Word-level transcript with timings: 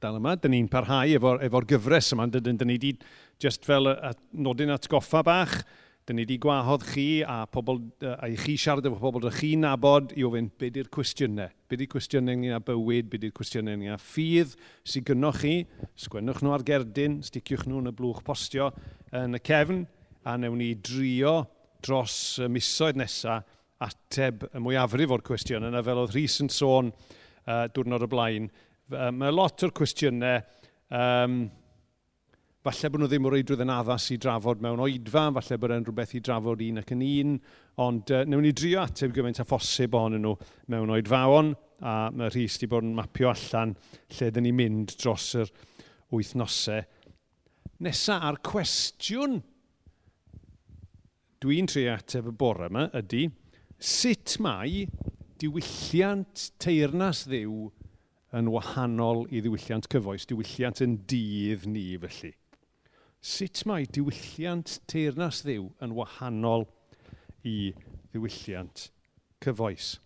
dal 0.00 0.18
yma. 0.18 0.34
Dyn 0.40 0.54
ni'n 0.54 0.70
parhau 0.70 1.12
efo'r 1.18 1.44
efo, 1.46 1.60
gyfres 1.72 2.10
yma. 2.16 2.26
Dyn, 2.32 2.56
dyn 2.56 2.68
ni 2.68 2.78
wedi, 2.78 2.94
just 3.40 3.68
fel 3.68 3.90
a, 3.90 3.94
a 4.10 4.12
nodyn 4.32 4.72
atgoffa 4.74 5.22
bach, 5.26 5.54
dyn 6.08 6.18
ni 6.18 6.24
wedi 6.24 6.38
gwahodd 6.42 6.86
chi 6.88 7.06
a, 7.22 7.44
pobl, 7.50 7.82
a 8.08 8.30
i 8.30 8.38
chi 8.40 8.56
siarad 8.60 8.88
efo 8.88 8.98
pobl 9.02 9.22
ydych 9.22 9.38
chi'n 9.42 9.64
nabod 9.66 10.14
i 10.16 10.26
ofyn 10.26 10.50
beth 10.60 10.80
yw'r 10.80 10.90
cwestiynau. 10.96 11.52
Beth 11.70 11.84
yw'r 11.84 11.92
cwestiynau 11.94 12.40
ni 12.40 12.52
a 12.56 12.60
bywyd, 12.64 13.12
beth 13.12 13.28
yw'r 13.28 13.36
cwestiynau 13.36 13.78
ni 13.80 13.92
a 13.92 14.00
ffydd 14.00 14.56
sy'n 14.88 15.06
gynnoch 15.12 15.40
chi. 15.44 15.54
Sgwennwch 16.00 16.42
nhw 16.44 16.56
ar 16.56 16.66
gerdyn, 16.66 17.20
sticiwch 17.26 17.68
nhw 17.68 17.84
yn 17.84 17.92
y 17.92 17.96
blwch 17.96 18.24
postio 18.26 18.72
yn 19.16 19.36
y 19.36 19.42
cefn 19.44 19.84
a 20.24 20.36
newn 20.40 20.60
ni 20.60 20.74
drio 20.76 21.42
dros 21.84 22.14
y 22.42 22.48
misoedd 22.52 22.98
nesaf 23.00 23.56
ateb 23.80 24.44
y 24.52 24.60
mwyafrif 24.60 25.14
o'r 25.14 25.22
cwestiwn 25.24 25.64
yna 25.70 25.80
fel 25.84 26.02
oedd 26.02 26.12
Rhys 26.12 26.36
yn 26.44 26.50
sôn 26.52 26.90
uh, 26.92 27.64
diwrnod 27.72 28.04
y 28.04 28.08
blaen 28.12 28.50
mae 28.90 29.32
lot 29.34 29.64
o'r 29.66 29.72
cwestiynau, 29.76 30.42
um, 30.96 31.40
falle 32.60 32.90
bod 32.92 33.00
nhw 33.00 33.08
ddim 33.08 33.26
o 33.28 33.32
reidrwydd 33.32 33.64
yn 33.64 33.72
addas 33.72 34.10
i 34.12 34.18
drafod 34.20 34.60
mewn 34.64 34.82
oedfa, 34.84 35.28
falle 35.38 35.58
bod 35.62 35.74
e'n 35.76 35.86
rhywbeth 35.86 36.14
i 36.18 36.22
drafod 36.24 36.64
un 36.66 36.80
ac 36.82 36.92
yn 36.96 37.04
un, 37.06 37.36
ond 37.80 38.12
uh, 38.12 38.22
newn 38.28 38.44
ni 38.44 38.52
drio 38.56 38.82
ateb 38.82 39.14
gymaint 39.16 39.40
a 39.40 39.46
phosib 39.48 39.96
ohonyn 39.96 40.24
nhw 40.26 40.34
mewn 40.74 40.94
oedfaon, 40.96 41.54
a 41.80 41.94
mae 42.12 42.28
Rhys 42.34 42.58
wedi 42.58 42.68
bod 42.68 42.84
yn 42.84 42.96
mapio 42.98 43.30
allan 43.30 43.72
lle 44.18 44.28
dyn 44.34 44.44
ni'n 44.44 44.58
mynd 44.58 44.96
dros 45.00 45.30
yr 45.40 45.52
wythnosau. 46.12 46.84
Nesa 47.80 48.18
a'r 48.28 48.42
cwestiwn 48.44 49.38
dwi'n 51.40 51.70
tri 51.70 51.86
ateb 51.88 52.28
y 52.28 52.34
bore 52.36 52.68
yma 52.68 52.90
ydy, 53.00 53.24
sut 53.80 54.36
mae 54.44 54.84
diwylliant 55.40 56.50
teirnas 56.60 57.24
ddiw 57.30 57.70
yn 58.36 58.50
wahanol 58.52 59.24
i 59.30 59.40
ddiwylliant 59.42 59.88
cyfoes, 59.90 60.26
diwylliant 60.30 60.82
yn 60.84 61.00
dydd 61.10 61.66
ni 61.70 61.84
felly. 62.02 62.32
Sut 63.20 63.64
mae 63.68 63.88
diwylliant 63.90 64.78
teirnas 64.90 65.42
ddiw 65.44 65.66
yn 65.84 65.94
wahanol 65.96 66.68
i 67.44 67.72
ddiwylliant 68.12 68.88
cyfoes? 69.44 69.96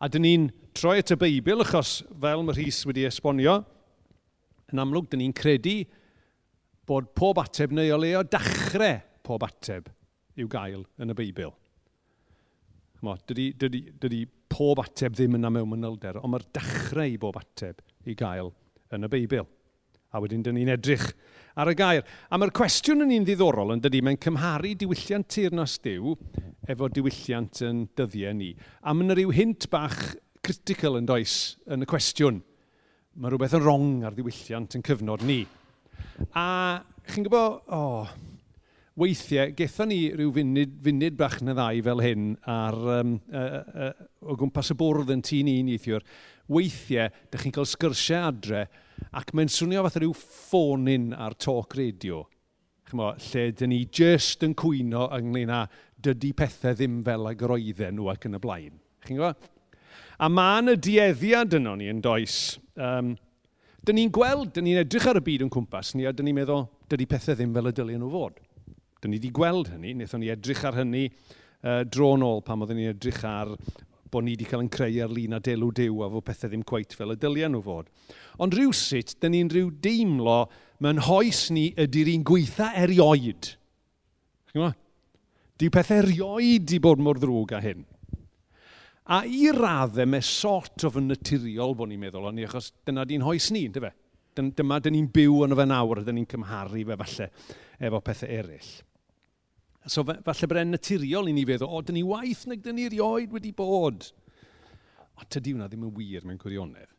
A 0.00 0.08
dyn 0.12 0.24
ni'n 0.26 0.48
troi 0.76 0.98
at 1.00 1.12
y 1.12 1.18
Beibl, 1.20 1.64
achos 1.64 2.00
fel 2.08 2.44
mae 2.44 2.56
Rhys 2.56 2.82
wedi 2.88 3.06
esbonio, 3.08 3.60
yn 4.72 4.82
amlwg, 4.82 5.10
dyn 5.12 5.22
ni'n 5.24 5.36
credu 5.36 5.78
bod 6.86 7.12
pob 7.18 7.40
ateb 7.42 7.74
neu 7.74 7.92
o 7.94 8.00
leo 8.00 8.24
dachrau 8.24 8.98
pob 9.26 9.44
ateb 9.46 9.88
i'w 10.36 10.48
gael 10.50 10.84
yn 11.02 11.12
y 11.12 11.16
Beibl. 11.18 11.54
Dydy, 13.06 13.50
dydy, 13.60 13.82
dydy 14.02 14.24
pob 14.52 14.80
ateb 14.82 15.16
ddim 15.16 15.36
yna 15.38 15.50
mewn 15.52 15.70
mynylder, 15.72 16.20
ond 16.22 16.32
mae'r 16.32 16.46
dechrau 16.56 17.12
i 17.12 17.18
bob 17.20 17.38
ateb 17.40 17.82
i 18.06 18.14
gael 18.18 18.52
yn 18.94 19.06
y 19.06 19.12
Beibl. 19.12 19.46
A 20.14 20.20
wedyn, 20.22 20.44
dyn 20.46 20.56
ni'n 20.56 20.70
edrych 20.72 21.04
ar 21.60 21.68
y 21.68 21.74
gair. 21.76 22.04
A 22.30 22.38
mae'r 22.38 22.54
cwestiwn 22.56 23.04
yn 23.04 23.14
un 23.18 23.26
ddiddorol 23.26 23.74
yn 23.74 23.82
dydy, 23.84 24.02
mae'n 24.04 24.20
cymharu 24.22 24.72
diwylliant 24.78 25.28
teirnas 25.32 25.76
diw 25.84 26.14
efo 26.70 26.88
diwylliant 26.92 27.62
yn 27.66 27.82
dyddiau 27.98 28.36
ni. 28.38 28.52
A 28.86 28.94
mae'n 28.94 29.16
rhyw 29.16 29.34
hint 29.34 29.68
bach 29.72 30.14
critical 30.46 31.00
yn 31.00 31.08
does 31.08 31.56
yn 31.72 31.84
y 31.84 31.90
cwestiwn. 31.90 32.40
Mae 33.16 33.32
rhywbeth 33.32 33.56
yn 33.58 33.64
wrong 33.64 33.90
ar 34.06 34.16
diwylliant 34.16 34.78
yn 34.78 34.84
cyfnod 34.86 35.24
ni. 35.26 35.40
A 36.36 36.46
chi'n 37.10 37.26
gwybod, 37.26 37.60
o, 37.72 37.80
oh, 37.80 38.35
weithiau, 38.96 39.52
gethon 39.56 39.90
ni 39.92 39.98
rhyw 40.14 40.30
funud, 40.32 40.76
funud 40.84 41.16
bach 41.18 41.36
na 41.44 41.54
ddau 41.56 41.82
fel 41.84 42.02
hyn 42.04 42.30
ar, 42.48 42.76
um, 43.00 43.16
uh, 43.28 43.58
uh, 43.88 44.06
o 44.24 44.36
gwmpas 44.40 44.72
y 44.72 44.76
bwrdd 44.80 45.12
yn 45.12 45.24
tîn 45.26 45.50
un 45.52 45.68
eithiwr, 45.74 46.06
weithiau, 46.52 47.10
dych 47.32 47.44
chi'n 47.44 47.56
cael 47.56 47.68
sgyrsiau 47.68 48.30
adre, 48.30 48.62
ac 49.12 49.34
mae'n 49.36 49.52
swnio 49.52 49.84
fath 49.84 49.98
rhyw 50.00 50.14
ffonin 50.16 51.10
ar 51.12 51.36
talk 51.36 51.76
radio. 51.76 52.22
Chymo, 52.88 53.10
lle 53.28 53.50
dyn 53.58 53.72
ni 53.74 53.82
just 53.92 54.46
yn 54.46 54.56
cwyno 54.56 55.10
ynglyn 55.16 55.52
â 55.52 55.66
dydy 56.06 56.32
pethau 56.38 56.76
ddim 56.78 57.02
fel 57.04 57.28
ag 57.28 57.44
roedden 57.50 57.98
nhw 57.98 58.08
ac 58.14 58.28
yn 58.28 58.38
y 58.38 58.42
blaen. 58.42 58.80
Chi'n 59.04 59.20
gwybod? 59.20 59.52
A 60.22 60.30
mae 60.32 60.62
yna 60.62 60.76
dieddiad 60.80 61.58
yno 61.58 61.74
ni 61.76 61.90
yn 61.92 62.00
does. 62.00 62.56
Um, 62.80 63.12
dyn 63.84 64.00
ni'n 64.00 64.12
gweld, 64.14 64.54
dyn 64.56 64.70
ni'n 64.70 64.80
edrych 64.86 65.10
ar 65.10 65.20
y 65.20 65.26
byd 65.26 65.44
yn 65.44 65.52
cwmpas 65.52 65.92
ni 65.98 66.08
a 66.08 66.14
dyn 66.16 66.30
ni'n 66.30 66.38
meddwl, 66.38 66.68
dydy 66.88 67.10
pethau 67.10 67.36
ddim 67.36 67.52
fel 67.52 67.68
y 67.68 67.76
dylen 67.76 68.00
nhw 68.00 68.12
fod. 68.14 68.45
Dyn 69.02 69.12
ni 69.12 69.18
wedi 69.18 69.32
gweld 69.34 69.68
hynny, 69.68 69.92
wnaethon 69.92 70.22
ni 70.24 70.30
edrych 70.32 70.62
ar 70.64 70.78
hynny 70.78 71.02
uh, 71.10 71.82
dro 71.84 72.14
nôl 72.16 72.40
pan 72.44 72.62
oeddwn 72.64 72.78
ni 72.80 72.86
edrych 72.88 73.20
ar 73.28 73.52
bod 74.12 74.24
ni 74.24 74.32
wedi 74.32 74.46
cael 74.48 74.62
yn 74.64 74.70
creu 74.72 74.96
ar-lun 75.04 75.36
a 75.36 75.40
delw 75.44 75.68
dew 75.76 76.00
a 76.00 76.08
fod 76.14 76.24
pethau 76.24 76.52
ddim 76.52 76.64
cweit 76.64 76.94
fel 76.96 77.12
y 77.12 77.16
dyliau 77.20 77.50
nhw 77.52 77.60
fod. 77.66 77.90
Ond 78.40 78.56
rhyw 78.56 78.72
sut, 78.76 79.12
dyn 79.20 79.34
ni'n 79.34 79.50
rhyw 79.52 79.68
deimlo 79.84 80.38
mewn 80.84 81.02
hoes 81.04 81.46
ni 81.52 81.66
ydy'r 81.84 82.14
un 82.14 82.24
gweitha 82.30 82.70
erioed. 82.84 83.50
Di 85.60 85.68
pethau 85.72 86.00
erioed 86.00 86.72
i 86.72 86.80
bod 86.80 87.02
mor 87.04 87.20
ddrwg 87.20 87.52
a 87.58 87.62
hyn. 87.66 87.84
A 89.12 89.20
i 89.28 89.52
raddau 89.54 90.08
mae 90.08 90.24
sort 90.24 90.86
of 90.88 90.96
yn 90.98 91.12
naturiol 91.12 91.76
bod 91.76 91.92
ni'n 91.92 92.00
meddwl 92.00 92.30
o'n 92.30 92.40
ni, 92.40 92.48
achos 92.48 92.72
dyna 92.88 93.04
di'n 93.06 93.26
hoes 93.26 93.52
ni, 93.52 93.66
dyma 93.68 94.80
dyn 94.80 94.96
ni'n 94.96 95.12
byw 95.12 95.44
yn 95.44 95.54
y 95.54 95.60
fe 95.60 95.68
nawr, 95.68 96.02
dyn 96.06 96.18
ni'n 96.22 96.32
cymharu 96.32 96.88
fe 96.88 97.00
falle 97.04 97.30
efo 97.80 98.00
pethau 98.04 98.30
eraill. 98.32 98.70
So 99.86 100.02
falle 100.02 100.48
bod 100.50 100.60
e'n 100.60 100.72
naturiol 100.74 101.30
i 101.30 101.34
ni 101.34 101.44
feddwl, 101.46 101.70
o, 101.70 101.82
dyn 101.86 101.98
ni 102.00 102.04
waith 102.06 102.46
nag 102.50 102.62
dyn 102.64 102.78
ni 102.78 102.86
erioed 102.88 103.34
wedi 103.34 103.52
bod. 103.54 104.08
O, 105.14 105.26
tydi 105.30 105.54
hwnna 105.54 105.68
ddim 105.70 105.86
yn 105.86 105.94
wir 105.94 106.26
mewn 106.26 106.40
gwirionedd. 106.42 106.90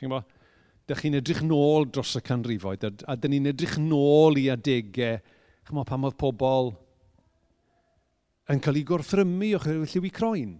Chi'n 0.00 0.10
bo, 0.10 0.20
dych 0.90 1.04
chi'n 1.04 1.20
edrych 1.20 1.44
nôl 1.46 1.86
dros 1.88 2.16
y 2.18 2.24
canrifoedd, 2.26 2.88
a, 2.88 2.90
a 3.12 3.16
dyn 3.16 3.36
ni'n 3.36 3.52
edrych 3.52 3.76
nôl 3.78 4.40
i 4.40 4.48
adegau, 4.52 5.20
chi'n 5.64 5.78
bo, 5.78 5.86
pam 5.86 6.08
oedd 6.08 6.18
pobl 6.20 6.74
yn 8.52 8.60
cael 8.60 8.76
ei 8.76 8.84
gorthrymu 8.84 9.54
o'ch 9.56 9.94
llwy 9.94 10.10
croen. 10.12 10.58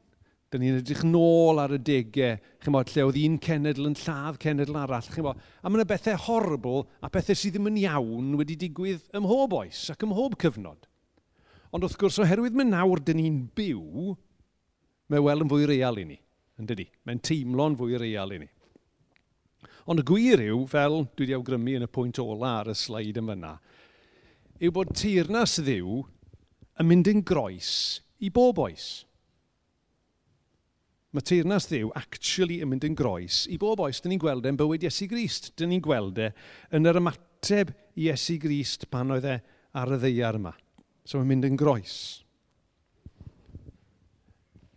Da 0.54 0.58
ni'n 0.62 0.76
edrych 0.78 1.00
nôl 1.02 1.58
ar 1.58 1.72
y 1.74 1.80
degau, 1.82 2.36
chi'n 2.62 2.74
bod, 2.76 2.90
lle 2.94 3.02
oedd 3.08 3.16
un 3.18 3.38
cenedl 3.42 3.88
yn 3.88 3.96
lladd 3.98 4.36
cenedl 4.38 4.76
arall. 4.78 5.08
chi'n 5.10 5.24
bod. 5.26 5.40
A 5.58 5.66
mae'n 5.66 5.88
bethau 5.90 6.20
horrible 6.28 6.84
a 7.02 7.08
bethau 7.10 7.34
sydd 7.34 7.56
ddim 7.56 7.72
yn 7.72 7.80
iawn 7.80 8.28
wedi 8.38 8.54
digwydd 8.60 9.08
ym 9.18 9.24
mhob 9.26 9.56
oes 9.58 9.80
ac 9.90 10.04
ym 10.06 10.12
mhob 10.14 10.36
cyfnod. 10.38 10.86
Ond 11.74 11.82
wrth 11.82 11.96
gwrs, 11.98 12.20
oherwydd 12.22 12.54
mae 12.54 12.68
nawr 12.68 13.02
dyn 13.02 13.18
ni'n 13.18 13.40
byw, 13.58 14.12
mae 15.10 15.24
wel 15.26 15.42
yn 15.42 15.50
fwy 15.50 15.66
real 15.72 15.98
i 15.98 16.04
ni, 16.12 16.20
yn 16.62 16.68
dydi? 16.70 16.86
Mae'n 17.02 17.24
teimlo'n 17.26 17.74
fwy 17.80 17.98
real 17.98 18.36
i 18.36 18.38
ni. 18.44 18.48
Ond 19.90 20.04
y 20.04 20.04
gwir 20.06 20.44
yw, 20.44 20.60
fel 20.70 21.00
dwi 21.02 21.26
wedi 21.26 21.34
awgrymu 21.34 21.74
yn 21.80 21.88
y 21.88 21.90
pwynt 21.90 22.20
ola 22.22 22.60
ar 22.60 22.70
y 22.70 22.76
sleid 22.78 23.18
yn 23.18 23.26
fyna, 23.32 23.56
yw 24.62 24.76
bod 24.78 24.94
teirnas 24.94 25.58
ddiw 25.58 25.98
yn 26.78 26.88
mynd 26.92 27.10
yn 27.10 27.26
groes 27.26 27.72
i 28.22 28.30
bob 28.30 28.62
oes 28.68 28.86
mae 31.14 31.22
teirnas 31.22 31.68
ddiw 31.70 31.92
actually 31.94 32.58
yn 32.64 32.72
mynd 32.72 32.84
yn 32.88 32.96
groes 32.98 33.44
i 33.52 33.58
bob 33.60 33.84
oes 33.84 34.02
dyn 34.02 34.14
ni'n 34.14 34.22
gweld 34.22 34.46
e'n 34.50 34.58
bywyd 34.58 34.82
Iesu 34.86 35.06
Grist. 35.10 35.52
Dyn 35.58 35.70
ni'n 35.70 35.84
gweld 35.84 36.18
e 36.18 36.30
yn 36.74 36.90
yr 36.90 36.98
ymateb 36.98 37.70
i 37.94 38.08
Iesu 38.08 38.36
Grist 38.42 38.88
pan 38.90 39.14
oedd 39.14 39.28
e 39.30 39.38
ar 39.78 39.94
y 39.94 39.98
ddeiar 40.02 40.40
yma. 40.40 40.54
So 41.06 41.20
mae'n 41.20 41.30
mynd 41.30 41.48
yn 41.50 41.58
groes. 41.60 41.96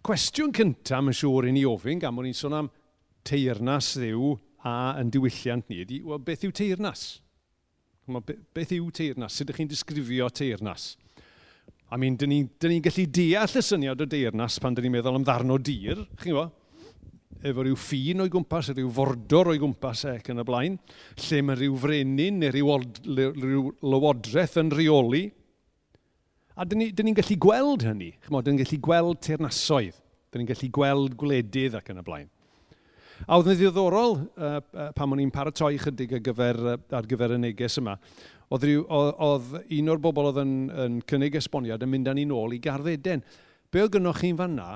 Cwestiwn 0.05 0.53
cyntaf, 0.55 1.01
mae'n 1.03 1.17
siŵr 1.17 1.49
i 1.49 1.55
ni 1.55 1.65
ofyn, 1.67 1.99
gan 1.99 2.15
bod 2.15 2.27
ni'n 2.27 2.37
sôn 2.37 2.55
am 2.55 2.69
teirnas 3.27 3.95
ddiw 3.97 4.35
a 4.67 4.75
yn 5.01 5.09
diwylliant 5.11 5.67
ni, 5.71 5.81
ydy, 5.83 6.03
well, 6.05 6.21
beth 6.21 6.45
yw 6.47 6.53
teirnas? 6.55 7.07
Beth 8.07 8.71
yw 8.77 8.87
teirnas? 8.95 9.35
Sut 9.35 9.49
ydych 9.49 9.63
chi'n 9.63 9.73
disgrifio 9.73 10.29
teirnas? 10.31 10.93
I 11.87 11.95
mean, 11.95 12.17
dyn 12.19 12.33
ni'n 12.33 12.47
ni 12.67 12.81
gallu 12.83 13.05
deall 13.15 13.53
y 13.55 13.61
syniad 13.63 14.01
o 14.03 14.07
deirnas 14.11 14.57
pan 14.59 14.75
dyn 14.75 14.89
ni'n 14.89 14.97
meddwl 14.97 15.19
am 15.21 15.23
ddarn 15.23 15.53
o 15.55 15.57
dir, 15.57 16.01
chi'n 16.19 16.33
gwybod? 16.33 16.51
Efo 17.47 17.63
rhyw 17.63 17.77
ffin 17.79 18.23
o'i 18.25 18.31
gwmpas, 18.33 18.73
rhyw 18.73 18.89
fordor 18.91 19.53
o'i 19.53 19.61
gwmpas 19.61 20.03
ac 20.11 20.27
yn 20.33 20.43
y 20.43 20.45
blaen, 20.47 20.75
lle 21.23 21.41
mae 21.47 21.55
rhyw 21.55 21.77
frenin 21.79 22.41
neu 22.41 22.51
rhyw, 22.51 22.79
rhyw 23.37 23.63
lywodraeth 23.87 24.57
yn 24.59 24.73
rheoli. 24.73 25.23
A 26.59 26.67
dyn 26.67 26.83
ni'n 26.83 27.07
ni, 27.07 27.15
gallu 27.15 27.39
gweld 27.47 27.87
hynny, 27.87 28.09
chymod, 28.25 28.43
dyn 28.43 28.57
ni'n 28.57 28.65
gallu 28.65 28.81
gweld 28.89 29.21
teirnasoedd, 29.23 30.01
dyn 30.33 30.43
ni'n 30.43 30.51
gallu 30.51 30.73
gweld 30.75 31.15
gwledydd 31.21 31.77
ac 31.79 31.93
yn 31.93 32.01
y 32.03 32.07
blaen. 32.09 32.33
A 33.25 33.39
oedd 33.39 33.47
yn 33.49 33.57
ddiddorol 33.57 34.19
uh, 34.19 34.57
uh, 34.59 34.89
pan 34.93 35.13
o'n 35.15 35.21
i'n 35.23 35.31
paratoi 35.33 35.79
chydig 35.81 36.11
ar 36.17 36.21
gyfer, 36.25 36.59
uh, 36.73 36.75
ar 36.93 37.07
gyfer 37.09 37.33
y 37.33 37.39
neges 37.41 37.79
yma, 37.79 37.95
Oedd, 38.47 38.63
ryw, 38.63 38.83
oedd, 38.87 39.15
oedd 39.27 39.71
un 39.75 39.91
o'r 39.91 40.01
bobl 40.03 40.29
oedd 40.29 40.41
yn, 40.43 40.53
yn 40.71 40.99
cynnig 41.09 41.35
esboniad 41.35 41.83
yn 41.83 41.91
mynd 41.91 42.07
â 42.07 42.13
ni 42.15 42.23
nôl 42.29 42.55
i 42.55 42.61
garddeden. 42.63 43.23
Be 43.71 43.83
oedd 43.83 43.97
gynnwch 43.97 44.21
chi'n 44.23 44.37
fanna, 44.39 44.67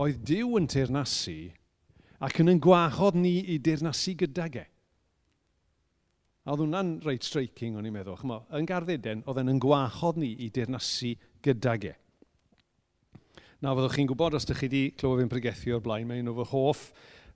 oedd 0.00 0.22
Dyw 0.28 0.56
yn 0.60 0.68
teirnasu 0.72 1.36
ac 2.22 2.38
yn 2.40 2.54
yn 2.54 2.60
gwahodd 2.62 3.18
ni 3.18 3.34
i 3.52 3.58
deirnasu 3.60 4.14
gydag 4.22 4.60
e. 4.62 4.66
A 6.42 6.54
oedd 6.54 6.64
hwnna'n 6.64 6.94
reit 7.04 7.26
streiking 7.26 7.76
o'n 7.76 7.86
i'n 7.86 7.94
meddwl. 7.94 8.16
Chymo, 8.18 8.40
yn 8.56 8.66
garddeden, 8.66 9.24
oedd 9.28 9.42
e'n 9.42 9.52
yn 9.52 9.60
gwahodd 9.62 10.20
ni 10.22 10.32
i 10.42 10.48
deirnasu 10.54 11.12
gydag 11.44 11.88
e. 11.90 11.96
Na, 13.62 13.74
fyddwch 13.76 13.98
chi'n 13.98 14.08
gwybod 14.10 14.38
os 14.38 14.48
ydych 14.48 14.62
chi 14.62 14.70
wedi 14.70 14.84
clywed 14.98 15.20
fi'n 15.20 15.34
pregethio 15.34 15.76
o'r 15.76 15.84
blaen, 15.84 16.08
mae 16.08 16.22
un 16.22 16.32
o 16.32 16.38
fy 16.40 16.48
hoff 16.54 16.88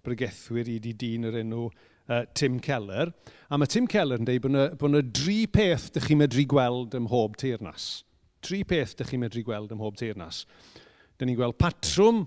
bregethwyr 0.06 0.72
i 0.72 0.80
di 0.82 0.94
dyn 0.98 1.28
yr 1.28 1.42
enw 1.42 1.68
uh, 2.08 2.24
Tim 2.34 2.60
Keller. 2.60 3.12
A 3.50 3.58
mae 3.58 3.70
Tim 3.70 3.86
Keller 3.90 4.20
yn 4.20 4.28
dweud 4.28 4.46
bod 4.78 4.90
yna, 4.90 5.02
dri 5.14 5.44
peth 5.50 5.90
ydych 5.90 6.08
chi'n 6.10 6.22
medru 6.22 6.46
gweld 6.50 6.96
ym 6.98 7.06
mhob 7.08 7.36
teirnas. 7.40 7.90
Tri 8.44 8.62
peth 8.68 8.96
ydych 8.96 9.12
chi'n 9.12 9.22
medru 9.22 9.44
gweld 9.46 9.74
ym 9.74 9.80
mhob 9.82 9.98
teirnas. 10.00 10.44
Dyna 11.16 11.30
ni'n 11.30 11.38
gweld 11.38 11.56
patrwm, 11.60 12.24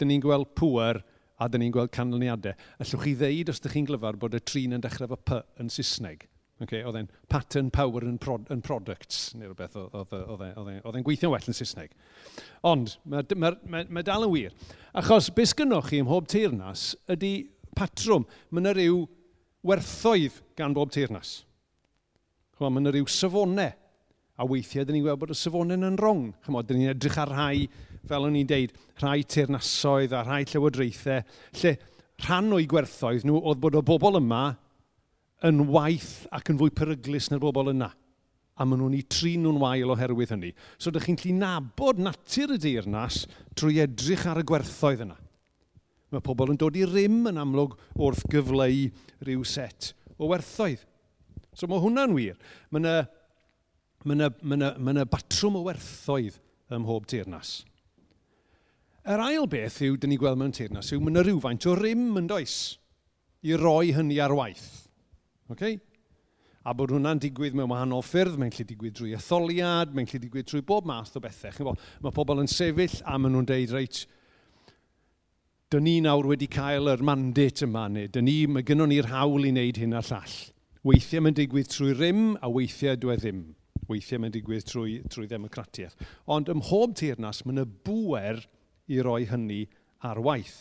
dyna 0.00 0.14
ni'n 0.14 0.22
gweld 0.24 0.54
pŵer, 0.58 1.02
a 1.38 1.48
dyna 1.50 1.66
ni'n 1.66 1.74
gweld 1.74 1.92
canlyniadau. 1.94 2.54
Allwch 2.80 3.02
chi 3.04 3.16
ddeud 3.18 3.50
os 3.52 3.60
ydych 3.60 3.74
chi'n 3.76 3.90
glyfar 3.90 4.18
bod 4.20 4.36
y 4.38 4.40
trin 4.40 4.76
yn 4.76 4.84
dechrau 4.84 5.10
fo 5.10 5.18
P 5.20 5.42
yn 5.60 5.72
Saesneg. 5.72 6.28
Okay, 6.62 6.84
oedd 6.86 6.96
e'n 7.00 7.08
pattern 7.28 7.66
power 7.74 8.04
and, 8.06 8.20
prod, 8.22 8.46
and 8.54 8.62
products, 8.62 9.32
neu 9.34 9.50
rhywbeth 9.50 9.74
oedd 9.74 10.94
e'n 10.94 11.04
gweithio'n 11.04 11.32
well 11.32 11.48
yn 11.50 11.56
Saesneg. 11.58 11.90
Ond, 12.70 12.94
mae 13.10 13.26
ma, 13.34 13.50
ma, 13.66 13.82
ma 13.90 14.04
dal 14.06 14.28
yn 14.28 14.32
wir. 14.32 14.54
Achos, 14.94 15.32
beth 15.34 15.56
gynnwch 15.58 15.90
chi 15.90 15.98
ym 16.00 16.06
mhob 16.06 16.30
teirnas 16.30 16.92
ydy 17.10 17.32
patrwm. 17.76 18.26
Mae 18.50 18.64
yna 18.64 18.74
rhyw 18.76 19.00
werthoedd 19.64 20.40
gan 20.58 20.76
bob 20.76 20.92
teirnas. 20.94 21.42
Mae 22.60 22.80
yna 22.80 22.94
rhyw 22.94 23.08
safonau. 23.10 23.72
A 24.34 24.42
weithiau, 24.50 24.82
dyn 24.82 24.96
ni'n 24.96 25.04
gweld 25.04 25.20
bod 25.22 25.30
y 25.30 25.36
safonau 25.38 25.78
yn 25.78 25.98
wrong. 26.00 26.24
Chymod, 26.42 26.66
dyn 26.66 26.80
ni'n 26.80 26.90
edrych 26.90 27.20
ar 27.22 27.30
rhai, 27.30 27.68
fel 28.08 28.26
o'n 28.26 28.38
i'n 28.40 28.48
deud, 28.50 28.72
rhai 28.98 29.20
teirnasoedd 29.30 30.14
a 30.16 30.24
rhai 30.26 30.42
llywodraethau, 30.50 31.22
lle 31.60 31.74
rhan 32.24 32.54
o'i 32.56 32.66
gwerthoedd 32.70 33.26
nhw 33.26 33.38
oedd 33.40 33.60
bod 33.62 33.78
y 33.78 33.82
bobl 33.86 34.18
yma 34.18 34.44
yn 35.46 35.66
waith 35.70 36.24
ac 36.34 36.50
yn 36.50 36.58
fwy 36.60 36.72
peryglus 36.74 37.30
na'r 37.30 37.42
bobl 37.42 37.72
yna. 37.74 37.90
A 38.54 38.66
maen 38.66 38.82
nhw'n 38.82 38.98
ei 38.98 39.06
trin 39.10 39.42
nhw'n 39.42 39.58
wael 39.62 39.94
oherwydd 39.94 40.34
hynny. 40.34 40.52
So, 40.78 40.92
dych 40.94 41.08
chi'n 41.08 41.18
lli 41.22 41.34
nabod 41.38 42.02
natur 42.02 42.54
y 42.54 42.58
deyrnas 42.62 43.24
trwy 43.58 43.80
edrych 43.82 44.26
ar 44.30 44.42
y 44.42 44.46
gwerthoedd 44.46 45.06
yna. 45.08 45.18
Mae 46.14 46.22
pobl 46.22 46.54
yn 46.54 46.60
dod 46.60 46.78
i 46.78 46.86
rym 46.86 47.24
yn 47.32 47.42
amlwg 47.42 47.74
wrth 47.98 48.22
gyfleu 48.30 48.88
rhyw 49.26 49.44
set 49.48 49.92
o 50.14 50.30
werthoedd. 50.30 50.86
So 51.54 51.66
mae 51.70 51.82
hwnna'n 51.82 52.14
wir. 52.14 52.38
Mae 52.70 52.82
yna 52.82 52.96
mae 54.04 54.18
yna, 54.18 54.30
mae 54.42 54.58
yna, 54.58 54.72
mae 54.78 54.94
yna 54.94 55.06
batrwm 55.08 55.58
o 55.58 55.64
werthoedd 55.64 56.36
ym 56.72 56.84
mhob 56.84 57.08
teirnas. 57.08 57.62
Yr 59.04 59.20
ail 59.20 59.48
beth 59.50 59.80
yw, 59.84 59.98
dyn 60.00 60.14
ni 60.14 60.18
gweld 60.20 60.40
mewn 60.40 60.54
teirnas, 60.54 60.92
yw 60.92 61.00
mae 61.02 61.12
yna 61.12 61.24
rhywfaint 61.24 61.66
o 61.68 61.74
rym 61.76 62.06
yn 62.20 62.28
does 62.30 62.54
i 63.44 63.56
roi 63.60 63.92
hynny 63.96 64.20
ar 64.24 64.32
waith. 64.36 64.68
Okay? 65.52 65.76
A 66.64 66.72
bod 66.76 66.94
hwnna'n 66.94 67.20
digwydd 67.20 67.56
mewn 67.56 67.68
wahanol 67.72 68.04
ffyrdd, 68.04 68.38
mae'n 68.40 68.52
lle 68.56 68.64
digwydd 68.68 68.96
drwy 68.96 69.12
etholiad, 69.18 69.92
mae'n 69.92 70.08
lle 70.08 70.20
digwydd 70.22 70.48
drwy 70.48 70.62
bob 70.64 70.88
math 70.88 71.16
o 71.18 71.24
bethau. 71.24 71.74
Mae 72.04 72.16
pobl 72.16 72.40
yn 72.40 72.48
sefyll 72.48 73.00
a 73.04 73.18
maen 73.20 73.36
nhw'n 73.36 73.50
deud, 73.50 73.74
reit, 73.76 74.04
Dyn 75.74 75.82
ni 75.88 75.96
nawr 76.04 76.28
wedi 76.30 76.46
cael 76.46 76.86
yr 76.86 77.00
mandate 77.02 77.64
yma, 77.66 77.88
neu 77.90 78.06
dyn 78.14 78.28
ni, 78.28 78.34
mae 78.46 78.62
gynnon 78.62 78.92
ni'r 78.92 79.08
hawl 79.10 79.42
i 79.42 79.50
wneud 79.50 79.80
hyn 79.82 79.96
a 79.98 80.02
llall. 80.06 80.34
Weithiau 80.86 81.24
mae'n 81.24 81.34
digwydd 81.34 81.72
trwy 81.72 81.96
rym, 81.98 82.20
a 82.38 82.46
weithiau 82.46 82.94
dwi 83.02 83.10
e 83.10 83.16
ddim. 83.18 83.40
Weithiau 83.88 84.22
mae'n 84.22 84.36
digwydd 84.36 84.68
trwy, 84.68 84.92
trwy 85.10 85.26
ddemocratiaeth. 85.32 85.96
Ond 86.30 86.52
ym 86.54 86.60
mhob 86.60 86.94
teirnas, 87.00 87.40
mae 87.42 87.56
yna 87.56 87.64
bwer 87.88 88.38
i 88.86 89.00
roi 89.02 89.24
hynny 89.32 89.64
ar 90.06 90.22
waith. 90.22 90.60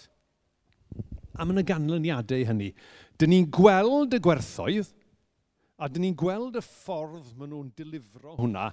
A 1.37 1.45
mae 1.45 1.59
yna 1.59 1.65
ganlyniadau 1.69 2.49
hynny. 2.49 2.71
Dyn 3.21 3.35
ni'n 3.35 3.47
gweld 3.53 4.17
y 4.17 4.21
gwerthoedd, 4.25 4.89
a 5.77 5.91
dyn 5.93 6.07
ni'n 6.07 6.17
gweld 6.17 6.57
y 6.57 6.65
ffordd 6.71 7.35
maen 7.37 7.53
nhw'n 7.53 7.69
dilifro 7.77 8.33
hwnna 8.41 8.71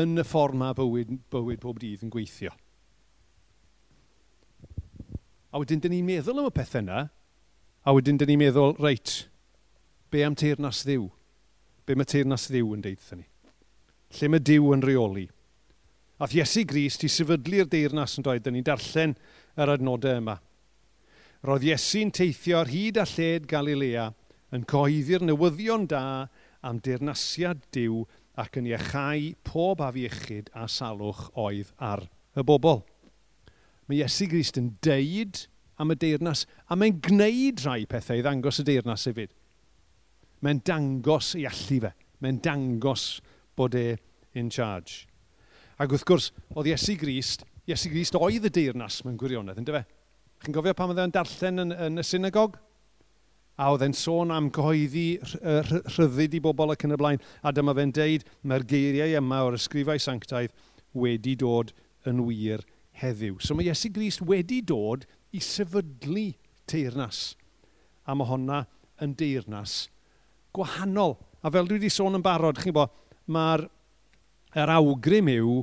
yn 0.00 0.24
y 0.24 0.24
ffordd 0.24 0.56
mae 0.64 0.80
bywyd, 0.80 1.12
bywyd 1.28 1.60
pob 1.68 1.84
dydd 1.84 2.08
yn 2.08 2.16
gweithio. 2.16 2.56
A 5.50 5.58
wedyn, 5.58 5.80
dyn 5.82 5.94
ni'n 5.96 6.06
meddwl 6.06 6.38
am 6.38 6.46
y 6.46 6.54
pethau 6.54 6.82
yna, 6.84 7.00
a 7.82 7.94
wedyn 7.96 8.20
dyn 8.20 8.30
ni'n 8.30 8.38
meddwl, 8.38 8.76
reit, 8.78 9.24
be 10.10 10.22
am 10.22 10.36
teirnas 10.38 10.84
ddiw? 10.86 11.08
Be 11.86 11.96
mae 11.98 12.06
teirnas 12.06 12.46
ddiw 12.50 12.74
yn 12.76 12.84
deud 12.84 13.08
ni? 13.18 13.26
Lle 14.18 14.30
mae 14.30 14.44
diw 14.46 14.70
yn 14.76 14.84
reoli? 14.86 15.26
A 16.20 16.28
Iesu 16.30 16.62
Gris, 16.68 17.00
i 17.02 17.10
sefydlu'r 17.10 17.66
deirnas 17.72 18.14
yn 18.20 18.26
dweud, 18.26 18.44
dyn 18.44 18.58
ni'n 18.58 18.66
darllen 18.68 19.16
yr 19.58 19.74
adnodau 19.74 20.20
yma. 20.20 20.36
Roedd 21.46 21.66
Iesu'n 21.66 22.12
teithio 22.14 22.60
ar 22.60 22.70
hyd 22.70 23.00
a 23.00 23.06
lled 23.08 23.48
Galilea 23.50 24.10
yn 24.54 24.66
coeddi'r 24.70 25.24
newyddion 25.24 25.86
da 25.90 26.04
am 26.66 26.78
deirnasiad 26.84 27.62
Dyw 27.74 28.04
ac 28.40 28.60
yn 28.60 28.68
iechau 28.70 29.30
pob 29.46 29.82
afiechyd 29.82 30.50
a 30.54 30.66
salwch 30.70 31.26
oedd 31.38 31.72
ar 31.80 32.06
y 32.36 32.44
bobl. 32.46 32.84
Mae 33.90 34.04
Iesu 34.04 34.28
Grist 34.30 34.54
yn 34.60 34.68
deud 34.86 35.48
am 35.82 35.90
y 35.90 35.96
deyrnas, 35.98 36.44
a 36.70 36.76
mae'n 36.78 37.00
gwneud 37.02 37.64
rhai 37.64 37.88
pethau 37.90 38.20
i 38.20 38.22
ddangos 38.22 38.60
y 38.62 38.64
deyrnas 38.68 39.08
hefyd. 39.08 39.32
Mae'n 40.46 40.60
dangos 40.62 41.32
i 41.34 41.42
allu 41.48 41.80
fe. 41.82 41.90
Mae'n 42.22 42.38
dangos 42.44 43.06
bod 43.58 43.74
e 43.74 43.96
in 44.38 44.52
charge. 44.54 45.08
Ac 45.82 45.90
wrth 45.90 46.06
gwrs, 46.06 46.30
oedd 46.54 46.70
Iesu 46.70 46.94
Grist, 47.00 47.42
Iesu 47.66 47.90
Grist 47.90 48.14
oedd 48.14 48.46
y 48.46 48.54
deyrnas 48.60 49.02
mewn 49.02 49.18
gwirionedd, 49.18 49.58
ynddo 49.58 49.74
fe? 49.74 49.82
Chi'n 50.44 50.54
gofio 50.54 50.78
pam 50.78 50.94
oedd 50.94 51.02
e'n 51.08 51.18
darllen 51.18 51.66
yn, 51.66 51.74
yn 51.90 51.98
y 51.98 52.06
synagog? 52.06 52.60
A 53.58 53.72
oedd 53.74 53.88
e'n 53.88 53.96
sôn 53.96 54.30
am 54.30 54.52
gyhoeddi 54.54 55.08
rhyddid 55.26 56.38
i 56.38 56.46
bobl 56.46 56.76
ac 56.76 56.86
yn 56.86 56.94
y 56.94 57.00
blaen, 57.00 57.24
a 57.42 57.50
dyma 57.50 57.74
fe'n 57.74 57.98
deud, 57.98 58.28
mae'r 58.46 58.70
geiriau 58.70 59.18
yma 59.18 59.42
o'r 59.48 59.58
ysgrifau 59.58 59.98
sanctaidd 59.98 60.54
wedi 60.94 61.34
dod 61.42 61.74
yn 62.06 62.22
wir 62.28 62.62
heddiw. 63.00 63.38
So 63.40 63.56
mae 63.56 63.68
Iesu 63.70 63.90
Grist 63.94 64.22
wedi 64.26 64.60
dod 64.66 65.06
i 65.34 65.40
sefydlu 65.42 66.30
teirnas. 66.70 67.34
A 68.06 68.16
mae 68.16 68.28
honna 68.28 68.64
yn 69.02 69.14
deirnas 69.18 69.88
gwahanol. 70.54 71.16
A 71.42 71.50
fel 71.52 71.68
dwi 71.68 71.78
wedi 71.78 71.92
sôn 71.92 72.18
yn 72.18 72.24
barod, 72.24 72.58
chi'n 72.60 72.74
bo, 72.76 72.86
mae'r 73.30 73.64
er 74.58 74.72
awgrym 74.74 75.30
yw 75.30 75.60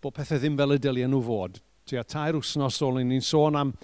bod 0.00 0.14
pethau 0.16 0.40
ddim 0.40 0.56
fel 0.56 0.76
y 0.76 0.78
dylien 0.80 1.10
nhw 1.12 1.20
fod. 1.26 1.58
Tua 1.88 2.04
tair 2.06 2.38
wsnos 2.38 2.78
ôl 2.86 3.00
ni'n 3.02 3.24
sôn 3.24 3.58
am 3.58 3.74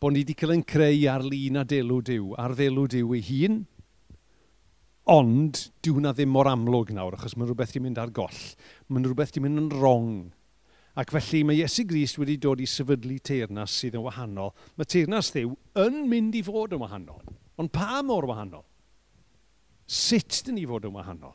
bod 0.00 0.14
ni 0.14 0.24
wedi 0.24 0.34
cael 0.36 0.56
ein 0.56 0.64
creu 0.66 1.04
ar 1.12 1.22
lun 1.24 1.60
a 1.60 1.64
delw 1.68 2.00
diw, 2.04 2.32
ar 2.40 2.56
ddelw 2.56 2.88
diw 2.90 3.14
ei 3.16 3.22
hun. 3.28 3.62
Ond, 5.14 5.66
dyw 5.84 5.98
hwnna 5.98 6.14
ddim 6.16 6.32
mor 6.32 6.48
amlwg 6.48 6.94
nawr, 6.96 7.18
achos 7.18 7.36
mae 7.36 7.46
rhywbeth 7.46 7.74
wedi 7.74 7.84
mynd 7.84 8.00
ar 8.00 8.12
goll. 8.16 8.40
mae 8.88 9.04
rhywbeth 9.04 9.34
wedi 9.34 9.44
mynd 9.44 9.62
yn 9.62 9.70
wrong. 9.76 10.14
Ac 10.94 11.10
felly 11.10 11.42
mae 11.42 11.58
Iesu 11.58 11.82
Grist 11.90 12.20
wedi 12.20 12.36
dod 12.38 12.60
i 12.62 12.68
sefydlu 12.70 13.16
teirnas 13.26 13.74
sydd 13.80 13.96
yn 13.98 14.04
wahanol. 14.04 14.52
Mae 14.78 14.86
teirnas 14.86 15.32
ddiw 15.34 15.54
yn 15.82 16.04
mynd 16.10 16.36
i 16.38 16.42
fod 16.46 16.76
yn 16.76 16.82
wahanol. 16.84 17.22
Ond 17.58 17.72
pa 17.74 17.98
mor 18.06 18.28
wahanol? 18.30 18.62
Sut 19.90 20.44
dyn 20.46 20.58
ni 20.60 20.66
fod 20.70 20.86
yn 20.86 20.94
wahanol? 20.94 21.34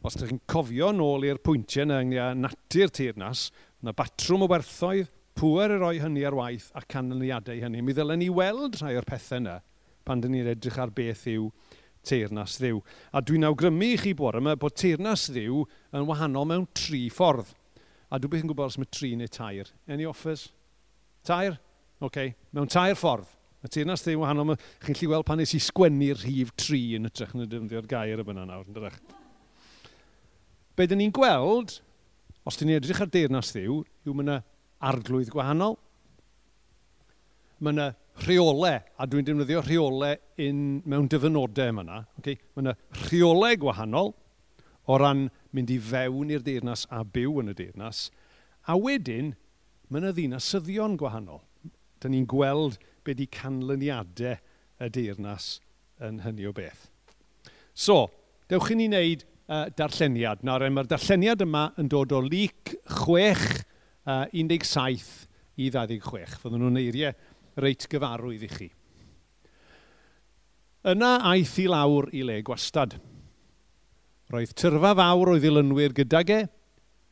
Os 0.00 0.16
ydych 0.16 0.32
chi'n 0.32 0.44
cofio 0.48 0.88
nôl 0.96 1.26
i'r 1.28 1.42
pwyntiau 1.44 1.84
yna 1.84 2.00
ynglyn 2.06 2.46
natur 2.46 2.88
teirnas, 2.96 3.50
na 3.84 3.92
batrwm 3.96 4.46
o 4.46 4.48
werthoedd, 4.48 5.10
pwer 5.36 5.74
y 5.74 5.76
roi 5.80 5.98
hynny 6.00 6.24
ar 6.28 6.36
waith 6.36 6.70
a 6.76 6.82
canlyniadau 6.88 7.60
hynny. 7.60 7.84
Mi 7.84 7.92
ddylen 7.96 8.20
ni 8.20 8.30
weld 8.32 8.80
rhai 8.80 8.96
o'r 8.96 9.08
pethau 9.08 9.40
yna 9.40 9.60
pan 10.04 10.20
dyn 10.20 10.34
ni'n 10.34 10.48
edrych 10.54 10.78
ar 10.80 10.92
beth 10.96 11.26
yw 11.30 11.50
teirnas 12.06 12.56
ddiw. 12.60 12.80
A 13.12 13.22
dwi'n 13.24 13.46
awgrymu 13.48 13.92
i 13.94 13.98
chi 14.00 14.14
bore 14.16 14.40
yma 14.40 14.56
bod 14.60 14.76
teirnas 14.78 15.28
ddiw 15.32 15.64
yn 15.96 16.06
wahanol 16.08 16.48
mewn 16.48 16.68
tri 16.76 17.08
ffordd. 17.12 17.52
A 18.10 18.18
dwi 18.18 18.32
beth 18.32 18.44
yn 18.44 18.50
gwybod 18.50 18.72
os 18.72 18.78
mae 18.80 18.90
tri 18.90 19.12
neu 19.18 19.30
tair. 19.30 19.68
Any 19.88 20.08
offers? 20.08 20.48
Tair? 21.26 21.58
Oce. 22.00 22.08
Okay. 22.08 22.34
Mewn 22.56 22.70
tair 22.72 22.96
ffordd. 22.98 23.28
Y 23.60 23.68
teirnas 23.68 24.04
ddiw 24.06 24.22
wahanol. 24.22 24.56
Chi'n 24.84 24.96
lli 24.96 25.10
weld 25.12 25.28
pan 25.28 25.40
nes 25.40 25.52
i 25.54 25.60
sgwennu'r 25.62 26.22
rhif 26.24 26.54
tri 26.58 26.80
yn 26.96 27.08
ytrach 27.10 27.36
yn 27.36 27.44
y 27.44 27.48
defnyddio'r 27.50 27.90
gair 27.90 28.22
y 28.22 28.26
byna 28.26 28.46
nawr. 28.48 28.68
Ydych? 28.72 28.96
Be 30.78 30.86
dyn 30.88 31.02
ni'n 31.02 31.12
gweld, 31.12 31.76
os 32.48 32.56
dyn 32.56 32.70
ni'n 32.70 32.80
edrych 32.80 33.02
ar 33.04 33.10
deirnas 33.12 33.52
ddiw, 33.52 33.82
yw 34.08 34.16
mae 34.16 34.24
yna 34.24 34.36
arglwydd 34.88 35.32
gwahanol. 35.34 35.76
Mae 37.60 37.74
yna 37.76 37.90
rheolau, 38.24 38.80
a 38.80 39.06
dwi'n 39.08 39.26
defnyddio 39.26 39.62
rheolau 39.64 40.16
in, 40.42 40.80
mewn 40.88 41.08
dyfynodau 41.10 41.72
yma 41.72 41.84
yna. 41.86 42.00
Okay? 42.20 42.38
Mae 42.54 42.64
yna 42.64 42.74
rheolau 43.06 43.60
gwahanol 43.62 44.12
o 44.90 44.98
ran 45.00 45.28
mynd 45.54 45.72
i 45.72 45.78
fewn 45.82 46.32
i'r 46.34 46.44
deyrnas 46.44 46.86
a 46.90 47.02
byw 47.04 47.40
yn 47.42 47.52
y 47.52 47.56
deyrnas, 47.58 48.08
a 48.66 48.76
wedyn 48.78 49.34
mae 49.88 50.02
yna 50.02 50.12
ddinasyddion 50.16 50.98
gwahanol. 51.00 51.42
Da 52.00 52.08
ni'n 52.10 52.28
gweld 52.28 52.78
be 53.04 53.14
di 53.16 53.26
canlyniadau 53.30 54.38
y 54.80 54.88
deyrnas 54.94 55.58
yn 56.04 56.22
hynny 56.24 56.46
o 56.48 56.54
beth. 56.56 56.88
So, 57.74 58.08
dewch 58.50 58.72
i 58.72 58.78
ni 58.78 58.88
wneud 58.90 59.24
uh, 59.50 59.66
darlleniad. 59.76 60.44
Nawr, 60.46 60.66
mae'r 60.72 60.88
darlleniad 60.90 61.42
yma 61.44 61.70
yn 61.80 61.90
dod 61.92 62.14
o 62.16 62.22
lyc 62.24 62.74
6, 62.88 63.64
uh, 64.06 64.24
17 64.32 65.28
i 65.60 65.68
26. 65.72 66.38
Fydden 66.40 66.62
nhw'n 66.62 66.80
eiriau 66.80 67.14
reit 67.62 67.88
gyfarwydd 67.90 68.46
i 68.46 68.50
chi. 68.50 68.70
Yna 70.90 71.18
aeth 71.28 71.58
i 71.60 71.66
lawr 71.68 72.06
i 72.16 72.22
le 72.24 72.38
gwastad. 72.40 72.94
Roedd 74.32 74.54
tyrfa 74.56 74.94
fawr 74.96 75.34
o 75.34 75.34
ddilynwyr 75.36 75.92
gydag 75.98 76.30
e, 76.32 76.38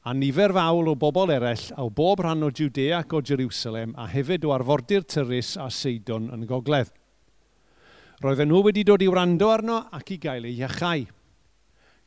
a 0.08 0.14
nifer 0.16 0.54
fawr 0.56 0.88
o 0.88 0.94
bobl 0.96 1.34
eraill 1.34 1.66
a 1.74 1.84
o 1.84 1.90
bob 1.92 2.22
rhan 2.24 2.46
o 2.46 2.48
Judea 2.48 3.02
ac 3.02 3.12
o 3.12 3.20
Jerusalem 3.20 3.92
a 4.00 4.06
hefyd 4.08 4.46
o 4.48 4.54
arfordir 4.56 5.04
Tyrus 5.04 5.58
a 5.60 5.68
Seidon 5.68 6.30
yn 6.32 6.48
gogledd. 6.48 6.94
Roedden 8.24 8.48
nhw 8.48 8.64
wedi 8.64 8.86
dod 8.88 9.04
i 9.04 9.10
wrando 9.12 9.52
arno 9.52 9.82
ac 9.92 10.16
i 10.16 10.20
gael 10.22 10.48
ei 10.48 10.56
iachau. 10.62 11.04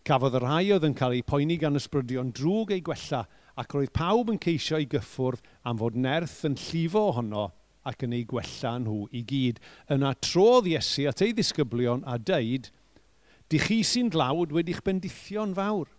Cafodd 0.01 0.41
y 0.41 0.41
rhai 0.41 0.65
oedd 0.73 0.89
yn 0.89 0.97
cael 0.97 1.19
eu 1.19 1.29
poeni 1.29 1.61
gan 1.61 1.77
ysbrydion 1.77 2.33
drwg 2.33 2.73
ei 2.73 2.81
gwella 2.81 3.21
ac 3.53 3.77
roedd 3.77 3.93
pawb 3.93 4.33
yn 4.33 4.41
ceisio 4.41 4.81
ei 4.81 4.89
gyffwrdd 4.89 5.45
am 5.61 5.77
fod 5.77 5.99
nerth 6.09 6.39
yn 6.49 6.57
llifo 6.57 7.11
ohono 7.11 7.51
ac 7.87 8.05
yn 8.05 8.13
ei 8.17 8.27
gwella 8.29 8.75
nhw 8.81 9.07
i 9.15 9.23
gyd. 9.27 9.61
Yna 9.93 10.13
trodd 10.21 10.69
Iesu 10.69 11.07
at 11.09 11.23
ei 11.25 11.33
ddisgyblion 11.35 12.05
a 12.05 12.17
deud, 12.17 12.69
Di 13.51 13.59
chi 13.59 13.81
sy'n 13.83 14.07
dlawd 14.07 14.53
wedi'ch 14.55 14.79
bendithio'n 14.85 15.51
fawr, 15.57 15.89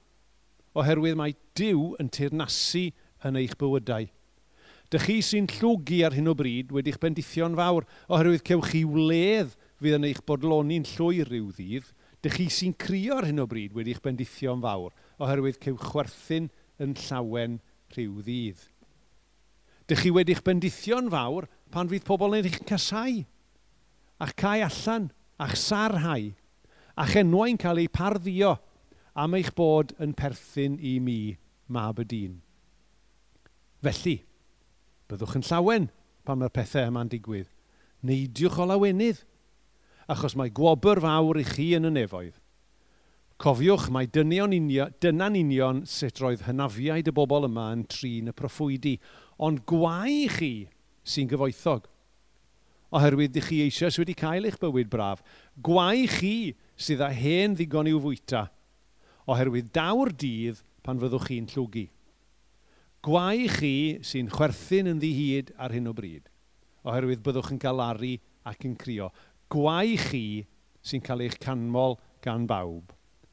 oherwydd 0.73 1.19
mae 1.21 1.35
Dyw 1.59 1.91
yn 2.01 2.09
teirnasu 2.09 2.87
yn 3.29 3.37
eich 3.37 3.59
bywydau. 3.61 4.07
Dy 4.89 5.01
chi 5.03 5.19
sy'n 5.21 5.51
llwgu 5.59 5.99
ar 6.07 6.17
hyn 6.17 6.33
o 6.33 6.35
bryd 6.37 6.73
wedi'ch 6.73 6.97
bendithio'n 7.03 7.59
fawr, 7.59 7.85
oherwydd 8.09 8.47
cewch 8.49 8.71
chi 8.73 8.81
wledd 8.89 9.53
fydd 9.85 9.99
yn 9.99 10.09
eich 10.09 10.25
bodloni'n 10.25 10.89
llwyr 10.95 11.29
rhyw 11.29 11.53
ddydd. 11.59 11.93
Dy 12.25 12.33
chi 12.33 12.49
sy'n 12.57 12.73
crio 12.81 13.21
ar 13.21 13.29
hyn 13.29 13.45
o 13.45 13.47
bryd 13.51 13.77
wedi'ch 13.77 14.01
bendithio'n 14.01 14.65
fawr, 14.65 14.97
oherwydd 15.21 15.61
cewch 15.61 15.91
chwerthin 15.93 16.49
yn 16.81 16.97
llawen 17.05 17.61
rhyw 17.93 18.23
ddydd. 18.25 18.65
Dych 19.93 20.07
chi 20.07 20.13
wedi'ch 20.15 20.41
bendithio'n 20.47 21.13
fawr, 21.13 21.51
pan 21.73 21.89
fydd 21.89 22.05
pobl 22.07 22.37
yn 22.37 22.47
eich 22.47 22.61
casau, 22.69 23.23
a'ch 24.23 24.35
cae 24.39 24.63
allan, 24.67 25.09
a'ch 25.41 25.57
sarhau, 25.59 26.29
a'ch 27.01 27.17
enwau'n 27.23 27.59
cael 27.61 27.81
ei 27.83 27.89
parddio 27.89 28.57
am 29.19 29.37
eich 29.39 29.53
bod 29.57 29.95
yn 30.03 30.15
perthyn 30.17 30.79
i 30.79 30.99
mi, 31.01 31.37
mab 31.73 32.01
y 32.03 32.07
dyn. 32.09 32.37
Felly, 33.83 34.21
byddwch 35.11 35.37
yn 35.41 35.47
llawen 35.49 35.89
pan 36.27 36.39
mae'r 36.41 36.55
pethau 36.55 36.89
yma'n 36.93 37.11
digwydd. 37.13 37.51
Neidiwch 38.07 38.61
o 38.63 38.67
lawenydd, 38.69 39.25
achos 40.11 40.37
mae 40.39 40.53
gwobr 40.55 41.01
fawr 41.03 41.41
i 41.41 41.47
chi 41.47 41.73
yn 41.79 41.89
y 41.89 41.93
nefoedd. 41.97 42.39
Cofiwch 43.43 43.89
mae 43.91 44.07
dynion 44.07 44.55
union, 44.55 44.93
dyna'n 45.03 45.39
union 45.41 45.83
sut 45.89 46.21
roedd 46.23 46.45
hynafiaid 46.47 47.09
y 47.11 47.15
bobl 47.17 47.49
yma 47.49 47.73
yn 47.75 47.83
trin 47.91 48.31
y 48.31 48.35
proffwydi, 48.37 48.99
ond 49.43 49.65
gwau 49.67 50.29
chi 50.37 50.53
sy'n 51.03 51.31
gyfoethog. 51.31 51.89
Oherwydd 52.93 53.33
ydych 53.33 53.49
chi 53.49 53.63
eisiau 53.65 54.03
wedi 54.03 54.15
cael 54.19 54.47
eich 54.49 54.59
bywyd 54.61 54.91
braf. 54.93 55.23
Gwau 55.65 56.05
chi 56.13 56.53
sydd 56.77 57.01
â 57.05 57.09
hen 57.17 57.57
ddigon 57.57 57.89
i'w 57.89 58.01
fwyta. 58.05 58.47
Oherwydd 59.31 59.71
dawr 59.73 60.13
dydd 60.13 60.61
pan 60.85 61.01
fyddwch 61.01 61.31
chi'n 61.31 61.49
llwgu. 61.55 61.87
Gwau 63.03 63.47
chi 63.57 63.75
sy'n 64.07 64.29
chwerthin 64.31 64.91
yn 64.93 65.01
ddihyd 65.03 65.55
ar 65.57 65.73
hyn 65.75 65.89
o 65.89 65.95
bryd. 65.97 66.29
Oherwydd 66.85 67.25
byddwch 67.25 67.55
yn 67.55 67.63
galaru 67.63 68.17
ac 68.47 68.67
yn 68.69 68.77
crio. 68.79 69.09
Gwau 69.53 69.97
chi 70.09 70.45
sy'n 70.85 71.03
cael 71.07 71.25
eich 71.25 71.39
canmol 71.41 71.97
gan 72.23 72.45
bawb. 72.51 72.93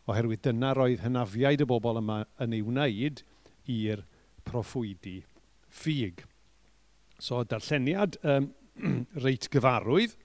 Oherwydd 0.09 0.45
dyna 0.47 0.71
roedd 0.77 1.03
hynafiaid 1.03 1.65
y 1.65 1.69
bobl 1.69 1.99
yma 1.99 2.23
yn 2.41 2.55
ei 2.55 2.63
wneud 2.65 3.21
i'r 3.69 4.07
proffwydi 4.47 5.19
ffug. 5.67 6.28
So, 7.19 7.43
darlleniad 7.43 8.15
um, 8.23 8.49
reit 9.23 9.49
gyfarwydd. 9.51 10.15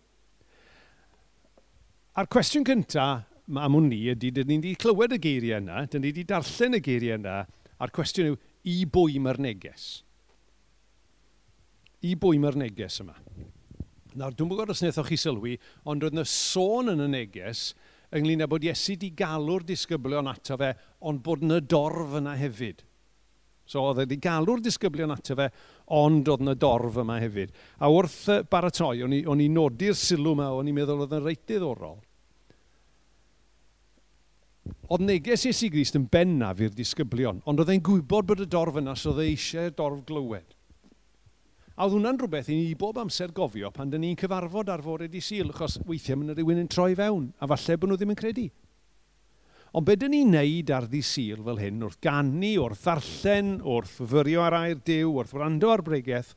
A'r 2.15 2.31
cwestiwn 2.31 2.67
cyntaf 2.69 3.27
am 3.51 3.77
hwn 3.77 3.91
ni 3.91 3.99
ydy, 4.13 4.31
dyn 4.33 4.49
ni 4.49 4.59
wedi 4.61 4.75
clywed 4.81 5.17
y 5.17 5.21
geiriau 5.21 5.59
yna, 5.59 5.83
dyn 5.91 6.05
ni 6.05 6.13
wedi 6.13 6.25
darllen 6.29 6.79
y 6.79 6.81
geiriau 6.85 7.19
yna, 7.19 7.41
a'r 7.83 7.93
cwestiwn 7.95 8.31
yw, 8.31 8.39
i 8.71 8.77
bwy 8.89 9.19
mae'r 9.21 9.41
neges? 9.43 9.89
I 12.07 12.15
bwy 12.21 12.39
mae'r 12.41 12.57
neges 12.63 13.01
yma? 13.03 13.19
Nawr, 14.15 14.37
dwi'n 14.39 14.53
gwybod 14.53 14.71
os 14.71 14.85
wnaethoch 14.85 15.11
chi 15.11 15.19
sylwi, 15.19 15.59
ond 15.91 16.05
roedd 16.05 16.15
yna 16.15 16.25
sôn 16.31 16.93
yn 16.95 17.03
y 17.03 17.11
neges 17.11 17.73
ynglyn 18.15 18.47
â 18.47 18.49
bod 18.49 18.65
Iesu 18.65 18.95
wedi 18.95 19.11
galw'r 19.19 19.67
disgyblion 19.67 20.31
ato 20.31 20.57
fe, 20.61 20.71
ond 21.03 21.23
bod 21.27 21.43
yna 21.43 21.59
dorf 21.59 22.15
yna 22.21 22.37
hefyd. 22.39 22.85
So, 23.67 23.83
oedd 23.83 24.05
wedi 24.05 24.21
galw'r 24.23 24.63
disgyblion 24.63 25.13
ato 25.15 25.35
fe, 25.41 25.49
ond 25.93 26.29
oedd 26.33 26.45
yna 26.45 26.55
dorf 26.57 26.97
yma 27.03 27.19
hefyd. 27.21 27.53
A 27.79 27.91
wrth 27.93 28.49
baratoi, 28.50 29.03
o'n 29.05 29.12
i, 29.12 29.21
on 29.29 29.43
i 29.43 29.50
nodi'r 29.53 29.97
sylw 29.99 30.33
yma, 30.33 30.50
o'n 30.57 30.71
i'n 30.71 30.76
meddwl 30.76 31.05
oedd 31.05 31.17
yn 31.19 31.25
reit 31.25 31.45
ddiddorol. 31.45 32.00
Oedd 34.88 35.05
neges 35.05 35.45
Iesu 35.49 35.69
Grist 35.73 35.97
yn 35.99 36.09
bennaf 36.09 36.61
i'r 36.64 36.73
disgyblion, 36.73 37.43
ond 37.45 37.61
oedd 37.61 37.73
e'n 37.75 37.85
gwybod 37.85 38.29
bod 38.31 38.45
y 38.45 38.49
dorf 38.49 38.81
yna 38.81 38.97
so 38.97 39.12
oedd 39.12 39.26
e 39.26 39.31
eisiau 39.35 39.73
dorf 39.76 40.00
glywed. 40.09 40.57
A 41.75 41.85
oedd 41.85 41.97
hwnna'n 41.99 42.21
rhywbeth 42.21 42.49
i 42.55 42.57
ni 42.57 42.75
bob 42.79 43.00
amser 43.03 43.33
gofio 43.35 43.73
pan 43.75 43.91
dyn 43.91 44.05
ni'n 44.07 44.19
cyfarfod 44.21 44.71
ar 44.71 44.83
fore 44.85 45.09
di 45.11 45.21
sil, 45.25 45.50
achos 45.50 45.81
weithiau 45.88 46.21
mae 46.21 46.31
yna 46.31 46.37
rhywun 46.38 46.62
yn 46.62 46.71
troi 46.71 46.93
fewn, 46.97 47.33
a 47.43 47.49
falle 47.50 47.76
bod 47.81 47.91
nhw 47.91 47.99
ddim 47.99 48.14
yn 48.14 48.21
credu. 48.21 48.47
Ond 49.75 49.87
beth 49.88 50.04
dyn 50.04 50.12
ni'n 50.14 50.37
neud 50.37 50.71
ar 50.71 50.85
ddi 50.87 51.00
sil 51.02 51.40
fel 51.43 51.59
hyn, 51.59 51.81
wrth 51.83 51.99
gannu, 52.04 52.52
wrth 52.62 52.85
ddarllen, 52.85 53.57
wrth 53.66 53.97
fyrio 54.07 54.45
ar 54.47 54.54
air 54.61 54.78
dew, 54.87 55.09
wrth 55.19 55.35
wrando 55.35 55.73
ar 55.73 55.83
bregaeth, 55.83 56.31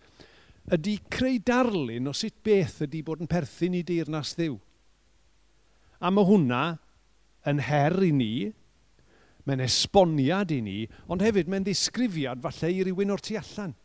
ydy 0.73 0.95
creu 1.13 1.37
darlun 1.45 2.09
o 2.09 2.15
sut 2.17 2.39
beth 2.43 2.81
ydy 2.87 3.03
bod 3.05 3.21
yn 3.21 3.29
perthyn 3.29 3.77
i 3.77 3.83
deyrnas 3.85 4.33
ddiw. 4.39 4.57
A 6.01 6.09
mae 6.09 6.25
hwnna 6.25 6.63
yn 7.47 7.61
her 7.69 7.99
i 8.01 8.09
ni, 8.09 8.31
mae'n 9.45 9.61
esboniad 9.67 10.57
i 10.57 10.59
ni, 10.65 10.79
ond 11.05 11.21
hefyd 11.21 11.53
mae'n 11.53 11.69
ddisgrifiad 11.69 12.41
falle 12.41 12.73
i 12.73 12.83
rywun 12.89 13.13
o'r 13.13 13.21
tu 13.21 13.37
allan. 13.37 13.77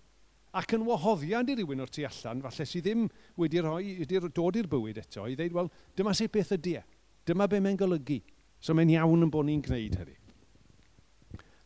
Ac 0.57 0.73
yn 0.77 0.89
wahoddiad 0.89 1.53
i 1.53 1.61
rywun 1.61 1.85
o'r 1.85 1.93
tu 1.93 2.09
allan, 2.09 2.41
falle 2.49 2.67
sydd 2.69 2.89
ddim 2.89 3.05
wedi 3.37 3.61
rhoi, 3.61 3.99
wedi 4.01 4.29
dod 4.33 4.57
i'r 4.57 4.73
bywyd 4.73 5.05
eto, 5.05 5.29
i 5.29 5.37
ddeud, 5.37 5.53
wel, 5.61 5.69
dyma 5.97 6.17
sut 6.17 6.33
beth 6.33 6.57
ydy 6.57 6.79
e. 6.81 6.87
Dyma 7.29 7.47
be 7.53 7.61
mae'n 7.61 7.77
golygu. 7.79 8.23
So 8.63 8.77
mae'n 8.79 8.93
iawn 8.95 9.27
yn 9.27 9.33
bod 9.33 9.49
ni'n 9.49 9.63
gwneud 9.65 9.97
hynny. 9.99 10.19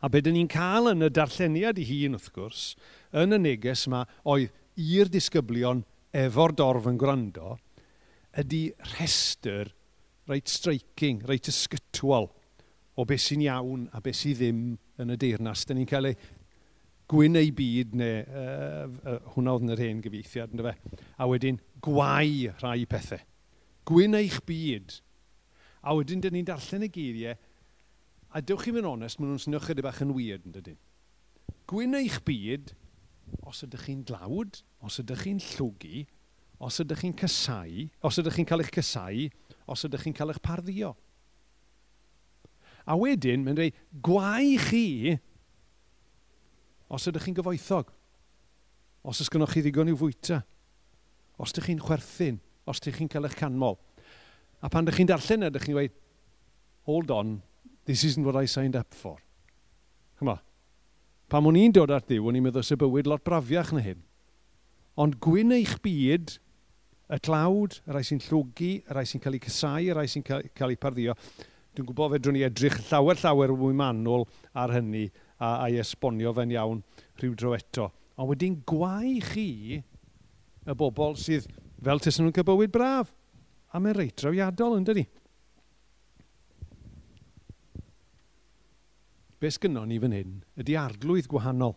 A 0.00 0.08
beth 0.12 0.30
ni'n 0.32 0.48
cael 0.48 0.90
yn 0.92 1.04
y 1.04 1.10
darlleniad 1.12 1.80
i 1.80 1.84
hun, 1.88 2.16
wrth 2.16 2.30
gwrs, 2.32 2.62
yn 3.16 3.36
y 3.36 3.40
neges 3.42 3.84
yma 3.88 4.04
oedd 4.32 4.52
i'r 4.80 5.10
disgyblion 5.12 5.82
efo'r 6.16 6.54
dorf 6.56 6.88
yn 6.88 6.98
gwrando, 7.00 7.56
ydy 8.40 8.70
rhestr 8.94 9.72
reit 10.30 10.50
streiking, 10.50 11.22
reit 11.28 11.48
ysgytwol 11.52 12.30
o 12.96 13.04
beth 13.08 13.24
sy'n 13.26 13.44
iawn 13.44 13.86
a 13.92 14.00
beth 14.04 14.20
sydd 14.22 14.40
ddim 14.40 14.60
yn 15.02 15.12
y 15.12 15.18
deyrnas. 15.20 15.64
Dyna 15.68 15.82
ni'n 15.82 15.90
cael 15.90 16.10
ei 16.10 16.18
gwyn 17.10 17.38
ei 17.38 17.52
byd, 17.54 17.96
neu 18.00 18.22
uh, 18.24 18.86
uh, 18.86 19.18
hwnna 19.34 19.54
oedd 19.54 19.66
yn 19.66 19.74
yr 19.76 19.82
hen 19.84 20.04
gyfeithiad, 20.04 20.54
ynddo 20.54 20.66
fe. 20.66 21.02
A 21.20 21.28
wedyn 21.30 21.60
gwau 21.84 22.54
rhai 22.62 22.86
pethau. 22.90 23.20
Gwyn 23.86 24.16
eich 24.18 24.40
byd 24.48 24.96
A 25.86 25.94
wedyn, 25.94 26.22
dyn 26.24 26.34
ni'n 26.34 26.48
darllen 26.48 26.86
y 26.86 26.90
geiriau, 26.90 27.36
a 28.34 28.42
dewch 28.42 28.66
chi 28.66 28.74
yn 28.74 28.88
onest, 28.90 29.20
maen 29.20 29.30
nhw'n 29.30 29.42
swnio 29.44 29.60
chydig 29.62 29.86
bach 29.86 30.02
yn 30.02 30.12
weird, 30.16 30.44
yn 30.48 30.56
dydyn. 30.56 30.78
Gwyn 31.70 31.94
eich 31.98 32.18
byd, 32.26 32.72
os 33.46 33.62
ydych 33.62 33.86
chi'n 33.86 34.02
dlawd, 34.06 34.60
os 34.82 34.98
ydych 35.02 35.22
chi'n 35.22 35.42
llwgu, 35.54 36.02
os 36.66 36.80
ydych 36.82 37.04
chi'n 37.04 37.14
cysau, 37.22 37.86
os 38.02 38.18
ydych 38.18 38.38
chi'n 38.38 38.48
cael 38.50 38.64
eich 38.64 38.72
cysau, 38.74 39.28
os 39.70 39.86
ydych 39.86 40.06
chi'n 40.06 40.16
cael 40.16 40.34
eich 40.34 40.42
parddio. 40.42 40.92
A 42.86 42.98
wedyn, 42.98 43.46
mae'n 43.46 43.58
dweud, 43.58 43.80
gwau 44.02 44.52
chi 44.66 45.16
os 46.90 47.06
ydych 47.10 47.26
chi'n 47.26 47.38
gyfoethog, 47.38 47.90
os 49.06 49.22
ys 49.22 49.30
gynnwch 49.30 49.54
chi 49.54 49.62
ddigon 49.64 49.90
i'w 49.90 49.98
fwyta, 50.02 50.42
os 51.38 51.54
ydych 51.54 51.70
chi'n 51.70 51.82
chwerthin, 51.82 52.38
os 52.66 52.82
ydych 52.82 53.00
chi'n 53.00 53.10
cael 53.10 53.30
eich 53.30 53.38
canmol. 53.38 53.78
A 54.66 54.70
pan 54.72 54.82
ydych 54.82 54.98
chi'n 54.98 55.10
darllen 55.12 55.46
e, 55.46 55.50
ydych 55.52 55.68
chi'n 55.68 55.76
dweud, 55.76 55.94
hold 56.90 57.12
on, 57.14 57.36
this 57.86 58.02
isn't 58.02 58.26
what 58.26 58.34
I 58.34 58.50
signed 58.50 58.74
up 58.74 58.90
for. 58.90 59.20
Chyma. 60.18 60.40
Pam 61.30 61.46
o'n 61.46 61.58
i'n 61.58 61.74
dod 61.74 61.92
ar 61.94 62.02
ddiw, 62.02 62.26
o'n 62.26 62.38
i'n 62.38 62.48
meddwl 62.48 62.66
sy'n 62.66 62.80
bywyd 62.80 63.06
lot 63.10 63.22
brafiach 63.26 63.70
na 63.76 63.84
hyn. 63.84 64.02
Ond 64.98 65.18
gwyn 65.22 65.54
eich 65.54 65.76
byd, 65.84 66.34
y 67.14 67.18
tlawd, 67.22 67.78
y 67.86 67.94
rai 67.94 68.02
sy'n 68.06 68.22
llwgu, 68.26 68.72
y 68.82 68.96
rai 68.96 69.04
sy'n 69.06 69.22
cael 69.22 69.38
ei 69.38 69.44
cysau, 69.44 69.86
y 69.86 69.94
rai 69.94 70.08
sy'n 70.10 70.24
cael, 70.26 70.48
cael 70.56 70.74
ei 70.74 70.80
parddio, 70.82 71.14
dwi'n 71.76 71.86
gwybod 71.86 72.14
fe 72.14 72.20
drwy'n 72.24 72.40
i 72.40 72.46
edrych 72.46 72.78
llawer 72.88 73.20
llawer 73.20 73.52
mwy 73.54 73.76
manwl 73.76 74.24
ar 74.56 74.72
hynny 74.74 75.04
a, 75.36 75.66
a'i 75.66 75.76
esbonio 75.82 76.32
fe'n 76.34 76.54
iawn 76.56 76.80
rhyw 77.20 77.36
dro 77.38 77.52
eto. 77.54 77.90
Ond 78.16 78.32
wedyn 78.32 78.56
gwau 78.66 79.14
chi 79.28 79.76
y 79.76 80.74
bobl 80.74 81.14
sydd 81.20 81.46
fel 81.84 82.02
tesyn 82.02 82.26
nhw'n 82.26 82.34
cael 82.34 82.48
bywyd 82.48 82.74
braf 82.74 83.12
a 83.76 83.80
mae'n 83.82 83.96
reit 83.98 84.16
drawiadol 84.16 84.78
yn 84.78 84.86
dydi. 84.88 85.04
Be 89.36 89.50
sgynno 89.52 89.82
ni 89.84 89.98
fan 90.00 90.16
hyn 90.16 90.38
ydy 90.62 90.78
arglwydd 90.80 91.28
gwahanol. 91.28 91.76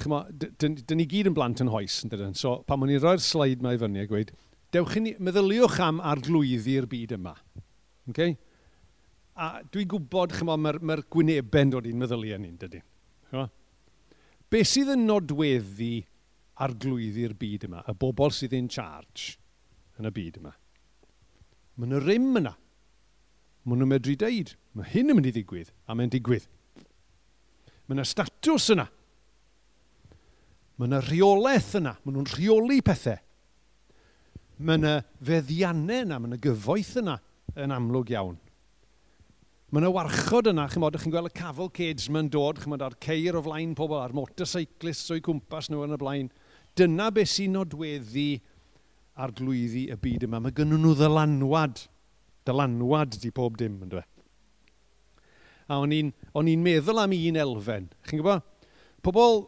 Chyma, 0.00 0.22
dyn, 0.30 0.78
ni 0.96 1.04
gyd 1.10 1.28
yn 1.28 1.34
blant 1.36 1.60
yn 1.60 1.72
hoes, 1.74 1.98
yn 2.06 2.12
dydyn. 2.12 2.36
So, 2.38 2.60
pan 2.68 2.86
o'n 2.86 2.94
i'n 2.94 3.02
rhoi'r 3.02 3.20
sleid 3.20 3.64
mae 3.66 3.80
fyny 3.82 4.04
a 4.04 4.06
gweud, 4.08 4.30
dewch 4.72 4.94
i 4.96 5.02
ni, 5.02 5.16
meddyliwch 5.18 5.80
am 5.84 5.98
arglwyddi'r 6.12 6.86
byd 6.88 7.16
yma. 7.18 7.34
Okay? 8.12 8.38
A 9.34 9.56
dwi'n 9.66 9.90
gwybod, 9.90 10.38
chyma, 10.38 10.56
mae'r 10.56 10.78
ma, 10.80 10.94
ma 10.94 11.04
gwynebau'n 11.12 11.74
dod 11.74 11.90
i'n 11.90 11.98
meddyliau 12.00 12.40
ni'n 12.40 12.60
dydyn. 12.62 12.86
Chyma? 13.32 13.50
Be 14.50 14.64
sydd 14.66 14.90
yn 14.96 15.06
nodweddu 15.06 16.00
arglwyddi'r 16.60 17.36
byd 17.38 17.68
yma, 17.68 17.84
y 17.86 17.94
bobl 17.96 18.32
sydd 18.34 18.56
in 18.58 18.66
charge 18.72 19.36
yn 20.00 20.08
y 20.08 20.12
byd 20.14 20.40
yma? 20.40 20.52
Mae 21.78 21.86
yna 21.86 22.00
rym 22.02 22.32
yna. 22.40 22.56
Mae 23.64 23.78
nhw'n 23.78 23.92
medru 23.92 24.16
deud, 24.18 24.54
mae 24.74 24.88
hyn 24.90 25.12
yn 25.12 25.18
mynd 25.18 25.28
i 25.30 25.34
ddigwydd, 25.36 25.70
a 25.86 25.94
mae'n 25.94 26.10
digwydd. 26.12 26.48
Mae 27.86 27.94
yna 27.94 28.06
statws 28.08 28.70
yna. 28.74 28.88
Mae 30.80 30.88
yna 30.88 31.00
rheolaeth 31.06 31.74
yna. 31.78 31.94
Mae 32.02 32.14
nhw'n 32.16 32.28
rheoli 32.34 32.80
pethau. 32.84 33.20
Mae 34.60 34.80
yna 34.80 34.94
feddiannau 35.24 36.06
yna, 36.06 36.18
mae 36.18 36.32
yna 36.32 36.40
gyfoeth 36.42 36.96
yna 37.00 37.20
yn 37.60 37.74
amlwg 37.76 38.12
iawn. 38.16 38.38
Mae 39.70 39.84
yna 39.84 39.90
warchod 39.94 40.48
yna, 40.50 40.64
chymod, 40.66 40.96
chi'n 40.98 41.12
gweld 41.14 41.30
y 41.30 41.34
cavalcades 41.38 42.08
mae'n 42.10 42.26
dod, 42.34 42.58
chymod, 42.58 42.82
ar 42.82 42.96
ceir 43.04 43.36
o 43.38 43.42
flaen 43.44 43.76
pobl, 43.78 44.00
ar 44.02 44.10
motorcyclists 44.18 45.12
o'i 45.14 45.22
cwmpas 45.22 45.68
nhw 45.70 45.84
yn 45.86 45.94
y 45.94 45.98
blaen. 46.00 46.30
Dyna 46.74 47.06
beth 47.14 47.30
sy'n 47.30 47.54
nodweddu 47.54 48.24
ar 49.22 49.30
glwyddi 49.38 49.84
y 49.94 50.00
byd 50.02 50.26
yma. 50.26 50.42
Mae 50.42 50.56
gennyn 50.58 50.82
nhw 50.82 50.96
ddylanwad. 50.98 51.84
Dylanwad 52.50 53.14
di 53.22 53.30
pob 53.30 53.62
dim, 53.62 53.78
yn 53.86 53.94
dweud. 53.94 54.10
A 55.70 55.78
o'n 55.78 55.94
i'n 56.50 56.66
meddwl 56.66 57.04
am 57.06 57.14
un 57.14 57.42
elfen. 57.46 57.90
Chi'n 58.10 58.24
gwybod? 58.24 58.42
Pobl 59.06 59.44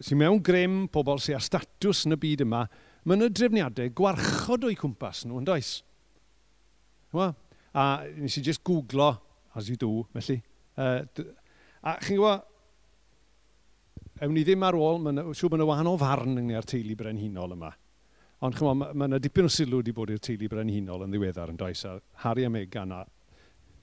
sy'n 0.00 0.24
mewn 0.24 0.40
grym, 0.40 0.86
pobl 0.88 1.20
sy'n 1.20 1.36
a 1.36 1.44
statws 1.44 2.06
yn 2.08 2.16
y 2.16 2.24
byd 2.24 2.48
yma, 2.48 2.64
mae 3.04 3.20
yna 3.20 3.28
drefniadau 3.28 3.92
gwarchod 3.92 4.70
o'i 4.70 4.80
cwmpas 4.80 5.26
nhw, 5.28 5.44
yn 5.44 5.52
does? 5.52 5.82
A 7.12 7.90
nes 8.16 8.40
i 8.40 8.42
just 8.46 8.64
googlo 8.64 9.18
as 9.60 9.68
you 9.68 9.76
do, 9.80 10.06
felly. 10.14 10.40
Uh, 10.76 11.04
a 11.84 11.96
chi'n 12.00 12.18
gwybod, 12.18 12.46
ewn 14.24 14.34
ni 14.36 14.44
ddim 14.44 14.64
ar 14.66 14.76
ôl, 14.76 14.98
mae'n 15.04 15.22
siŵr 15.36 15.52
bod 15.52 15.60
yna 15.60 15.68
wahanol 15.68 16.00
farn 16.00 16.34
yng 16.34 16.48
Nghymru'r 16.48 16.68
teulu 16.68 16.96
brenhinol 16.98 17.54
yma. 17.56 17.70
Ond 18.44 18.56
chymo, 18.56 18.74
mae 18.80 18.92
yna 18.96 19.16
ma 19.16 19.20
dipyn 19.20 19.48
o 19.48 19.52
sylw 19.52 19.80
wedi 19.80 19.94
bod 19.96 20.12
i'r 20.12 20.20
teulu 20.24 20.48
brenhinol 20.52 21.04
yn 21.06 21.12
ddiweddar 21.12 21.52
yn 21.52 21.60
does. 21.60 21.84
A 21.88 21.98
Harry 22.24 22.46
a 22.48 22.50
Megan, 22.52 22.92
a 22.96 23.04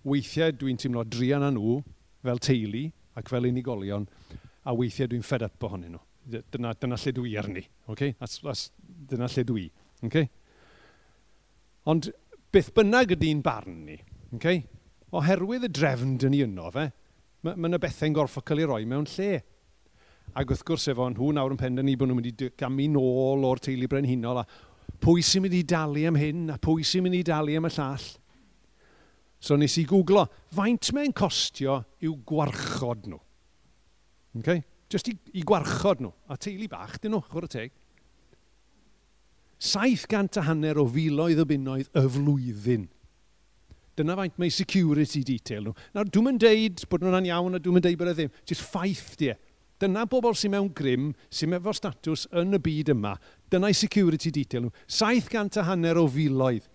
weithiau 0.07 0.53
dwi'n 0.57 0.79
teimlo 0.81 1.05
drian 1.05 1.45
â 1.45 1.51
nhw 1.53 1.79
fel 2.25 2.41
teulu 2.41 2.87
ac 3.17 3.29
fel 3.33 3.49
unigolion, 3.49 4.05
a 4.65 4.75
weithiau 4.77 5.09
dwi'n 5.11 5.25
fed 5.25 5.45
up 5.47 5.67
ohonyn 5.69 5.95
nhw. 5.95 6.03
Dyna, 6.27 6.73
dyna 6.75 6.97
lle 6.99 7.13
dwi 7.15 7.37
arni. 7.39 7.63
Okay? 7.89 8.15
That's, 8.19 8.41
that's, 8.43 8.69
dyna 9.09 9.29
lle 9.31 9.45
dwi. 9.47 9.67
Okay? 10.09 10.27
Ond 11.87 12.09
beth 12.51 12.73
bynnag 12.75 13.13
ydy'n 13.15 13.41
barn 13.45 13.85
ni, 13.87 13.95
okay? 14.35 14.61
oherwydd 15.15 15.67
y 15.67 15.71
drefn 15.71 16.17
dyn 16.19 16.33
ni 16.33 16.41
yno 16.43 16.71
fe, 16.73 16.89
mae 17.45 17.55
yna 17.55 17.77
ma 17.77 17.81
bethau'n 17.81 18.15
gorfod 18.15 18.45
cael 18.47 18.63
ei 18.63 18.67
roi 18.67 18.83
mewn 18.89 19.07
lle. 19.15 19.41
Ac 20.37 20.51
wrth 20.51 20.65
gwrs 20.67 20.89
efo 20.91 21.07
nhw 21.13 21.31
nawr 21.35 21.53
yn 21.55 21.59
penderfynu 21.59 21.95
bod 21.99 22.09
nhw'n 22.09 22.19
mynd 22.19 22.43
i 22.43 22.49
gamu 22.59 22.87
nôl 22.91 23.45
o'r 23.47 23.61
teulu 23.63 23.87
brenhinol 23.89 24.41
a 24.41 24.45
pwy 25.03 25.23
sy'n 25.23 25.45
mynd 25.45 25.55
i 25.55 25.63
dalu 25.67 26.03
am 26.09 26.17
hyn 26.19 26.47
a 26.51 26.57
pwy 26.61 26.83
sy'n 26.87 27.05
mynd 27.05 27.19
i 27.19 27.23
dalu 27.27 27.55
am 27.57 27.69
y 27.69 27.71
llall. 27.77 28.07
So 29.39 29.55
nes 29.55 29.77
i 29.79 29.85
googlo, 29.87 30.25
faint 30.57 30.91
mae'n 30.97 31.13
costio 31.15 31.79
i'w 32.03 32.15
gwarchod 32.27 33.07
nhw? 33.07 33.19
Okay? 34.41 34.63
Just 34.91 35.07
i, 35.11 35.15
i 35.37 35.43
gwarchod 35.47 36.01
nhw, 36.03 36.11
a 36.27 36.37
teulu 36.41 36.67
bach, 36.71 36.97
dyn 36.99 37.15
nhw, 37.15 37.23
chwrdd 37.31 37.47
y 37.47 37.53
teg. 37.53 37.75
700 39.63 40.41
a 40.41 40.47
hanner 40.49 40.77
o 40.77 40.85
filoedd 40.91 41.39
o 41.41 41.47
bunnoedd 41.49 41.87
y 41.97 42.03
flwyddyn 42.13 42.85
Dyna 43.97 44.15
faint 44.19 44.37
mae 44.37 44.53
security 44.53 45.23
detail 45.25 45.65
nhw. 45.65 45.73
Nawr, 45.95 46.09
dwi'n 46.13 46.27
mynd 46.27 46.41
deud 46.43 46.83
bod 46.89 47.03
nhw'n 47.03 47.29
iawn 47.31 47.57
a 47.57 47.61
dwi'n 47.61 47.77
mynd 47.77 47.87
deud 47.87 47.99
bod 47.99 48.11
e 48.11 48.15
ddim. 48.17 48.33
Jyst 48.45 48.65
ffaith 48.65 49.15
di 49.17 49.31
e. 49.33 49.37
Dyna 49.81 50.05
bobl 50.09 50.33
sy'n 50.37 50.53
mewn 50.53 50.69
grym, 50.73 51.11
sy'n 51.33 51.53
efo 51.57 51.73
statws 51.73 52.25
yn 52.37 52.57
y 52.57 52.59
byd 52.61 52.91
yma. 52.93 53.15
Dyna'i 53.49 53.77
security 53.77 54.31
detail 54.33 54.67
nhw. 54.67 54.73
700 54.89 55.61
a 55.61 55.65
hanner 55.71 55.99
o 56.01 56.05
filoedd. 56.13 56.65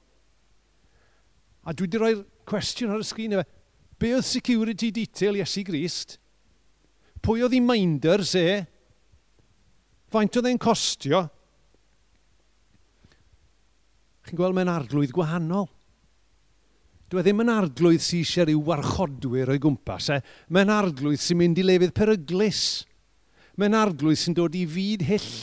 A 1.62 1.74
dwi 1.74 1.86
wedi 1.86 2.00
rhoi'r 2.02 2.24
cwestiwn 2.50 2.94
ar 2.94 3.02
y 3.02 3.06
sgrin 3.06 3.36
efo. 3.38 3.46
Be 4.02 4.16
oedd 4.16 4.26
security 4.26 4.90
detail 4.94 5.38
Iesu 5.38 5.62
Grist? 5.66 6.16
Pwy 7.22 7.44
oedd 7.46 7.54
ei 7.54 7.62
minders 7.62 8.34
e? 8.38 8.48
Faint 10.10 10.38
oedd 10.38 10.50
e'n 10.50 10.58
costio? 10.62 11.22
Chi'n 14.26 14.38
gweld 14.38 14.58
mae'n 14.58 14.70
arglwydd 14.72 15.14
gwahanol. 15.14 15.70
Dyw 17.12 17.20
e 17.20 17.22
ddim 17.26 17.42
yn 17.42 17.50
arglwydd 17.52 18.00
sy'n 18.00 18.22
eisiau 18.22 18.46
rhyw 18.48 18.60
warchodwyr 18.64 19.50
o'i 19.52 19.60
gwmpas. 19.60 20.06
E? 20.14 20.22
Mae'n 20.48 20.70
arglwydd 20.72 21.20
sy'n 21.20 21.36
mynd 21.36 21.58
i 21.60 21.64
lefydd 21.66 21.90
peryglus. 21.92 22.62
Mae'n 23.60 23.76
arglwydd 23.76 24.16
sy'n 24.16 24.36
dod 24.38 24.56
i 24.56 24.62
fyd 24.64 25.04
hyll 25.04 25.34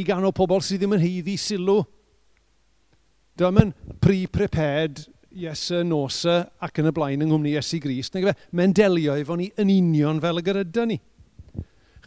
i 0.00 0.06
ganol 0.08 0.32
pobl 0.32 0.64
sydd 0.64 0.80
ddim 0.80 0.96
yn 0.96 1.02
heiddi 1.02 1.34
sylw. 1.36 1.82
Dyw 3.36 3.50
e'n 3.60 3.74
pre-prepared 4.00 5.02
Iesu, 5.36 5.82
Nosa 5.84 6.38
ac 6.64 6.80
yn 6.80 6.88
y 6.88 6.94
blaen 6.96 7.26
yng 7.26 7.34
Nghymru 7.34 7.52
Iesu 7.52 7.82
Gris. 7.84 8.08
E, 8.16 8.32
mae'n 8.56 8.72
delio 8.80 9.18
efo 9.20 9.36
ni 9.36 9.50
yn 9.60 9.74
union 9.74 10.24
fel 10.24 10.40
y 10.40 10.46
gyryda 10.48 10.88
ni. 10.88 10.96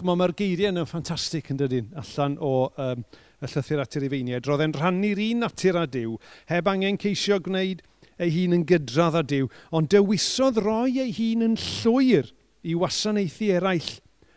Chymod, 0.01 0.17
mae'r 0.17 0.33
geiriau 0.41 0.73
yn 0.73 0.89
ffantastig 0.89 1.53
yn 1.53 1.61
dydyn, 1.61 1.93
allan 2.01 2.41
o 2.41 2.55
um, 2.73 3.05
y 3.37 3.53
llythyr 3.53 3.85
at 3.85 4.01
yr 4.01 4.09
Ifeiniaid. 4.09 4.49
Roedd 4.49 4.65
e'n 4.65 4.73
rhannu'r 4.81 5.21
un 5.29 5.45
natur 5.45 5.77
a 5.77 5.85
diw, 5.85 6.17
heb 6.49 6.73
angen 6.73 6.97
ceisio 7.05 7.37
gwneud 7.45 7.85
ei 8.21 8.31
hun 8.35 8.55
yn 8.59 8.67
gydradd 8.69 9.17
â 9.17 9.25
Dyw, 9.27 9.49
ond 9.73 9.89
dewisodd 9.91 10.61
roi 10.61 10.99
ei 11.01 11.11
hun 11.17 11.47
yn 11.49 11.57
llwyr 11.59 12.29
i 12.61 12.77
wasanaethu 12.77 13.49
eraill 13.57 13.91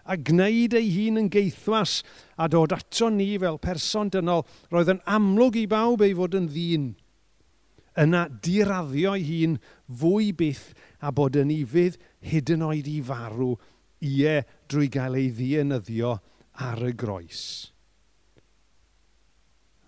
a 0.05 0.17
gwneud 0.21 0.77
ei 0.77 0.91
hun 0.97 1.21
yn 1.23 1.31
geithwas 1.33 2.03
a 2.37 2.49
dod 2.53 2.75
ato 2.77 3.09
ni 3.13 3.33
fel 3.41 3.59
person 3.63 4.13
dynol 4.13 4.45
roedd 4.73 4.93
yn 4.95 5.03
amlwg 5.17 5.59
i 5.63 5.67
bawb 5.71 6.05
ei 6.05 6.15
fod 6.17 6.37
yn 6.39 6.51
ddyn. 6.53 6.91
Yna 8.01 8.25
diraddio 8.45 9.15
ei 9.17 9.25
hun 9.29 9.59
fwy 10.01 10.33
byth 10.37 10.73
a 11.01 11.13
bod 11.15 11.39
yn 11.41 11.53
ifydd 11.55 12.01
hyd 12.27 12.53
yn 12.57 12.67
oed 12.67 12.89
i 12.91 12.99
farw 13.07 13.55
ie 14.05 14.41
drwy 14.69 14.91
gael 14.93 15.17
ei 15.21 15.31
ddienyddio 15.33 16.17
ar 16.65 16.85
y 16.85 16.93
groes. 16.93 17.45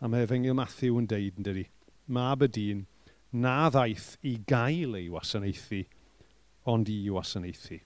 A 0.00 0.08
mae 0.08 0.26
Efengil 0.26 0.56
Matthew 0.56 0.98
yn 1.00 1.08
deud 1.08 1.40
yn 1.40 1.46
dydi, 1.46 1.64
mab 2.12 2.44
y 2.44 2.48
dyn, 2.52 2.84
na 3.32 3.70
ddaeth 3.72 4.16
i 4.26 4.36
gael 4.48 4.96
ei 4.98 5.08
wasanaethu, 5.12 5.82
ond 6.70 6.88
i 6.90 6.98
wasanaethu. 7.12 7.80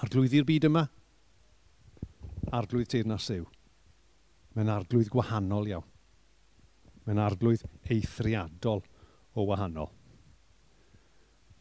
Arglwyddi'r 0.00 0.46
byd 0.48 0.66
yma, 0.70 0.86
arglwydd 2.56 2.90
teirnas 2.90 3.28
yw. 3.34 3.46
Mae'n 4.56 4.72
arglwydd 4.72 5.10
gwahanol 5.12 5.68
iawn. 5.70 5.86
Mae'n 7.06 7.22
arglwydd 7.22 7.64
eithriadol 7.90 8.82
o 9.34 9.46
wahanol. 9.48 9.90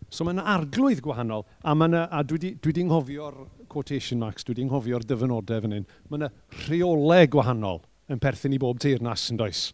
So 0.10 0.26
mae'n 0.26 0.42
arglwydd 0.42 1.04
gwahanol, 1.06 1.46
a, 1.62 1.76
mae 1.78 1.94
a 2.02 2.24
dwi 2.26 2.56
wedi 2.66 2.86
nghofio'r 2.88 3.44
quotation 3.70 4.24
marks, 4.24 4.46
dwi 4.46 4.56
wedi 4.56 4.66
nghofio'r 4.66 5.06
dyfynodau 5.06 5.62
fan 5.66 5.76
hyn, 5.78 5.86
mae 6.10 6.22
yna 6.24 6.32
rheolau 6.64 7.30
gwahanol 7.36 7.84
yn 8.10 8.22
perthyn 8.22 8.56
i 8.58 8.62
bob 8.62 8.82
teirnas 8.82 9.28
yn 9.30 9.38
does. 9.38 9.68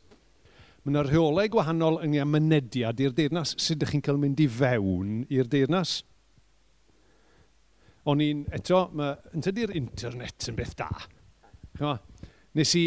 Mae 0.86 0.94
yna 0.94 1.02
rheolau 1.02 1.50
gwahanol 1.50 1.96
yng 2.06 2.12
nghymunediad 2.14 3.00
i'r 3.02 3.14
deyrnas. 3.18 3.56
Sut 3.58 3.80
ydych 3.80 3.96
chi'n 3.96 4.04
cael 4.06 4.20
mynd 4.22 4.42
i 4.44 4.46
fewn 4.46 5.24
i'r 5.34 5.48
deyrnas? 5.50 6.04
O'n 8.06 8.22
i'n, 8.22 8.44
eto, 8.54 8.84
mae, 8.94 9.16
yn 9.34 9.42
tydi'r 9.42 9.74
internet 9.80 10.46
yn 10.52 10.60
beth 10.60 10.76
da. 10.78 10.92
Chyma? 11.80 11.96
Nes 12.56 12.74
i, 12.78 12.84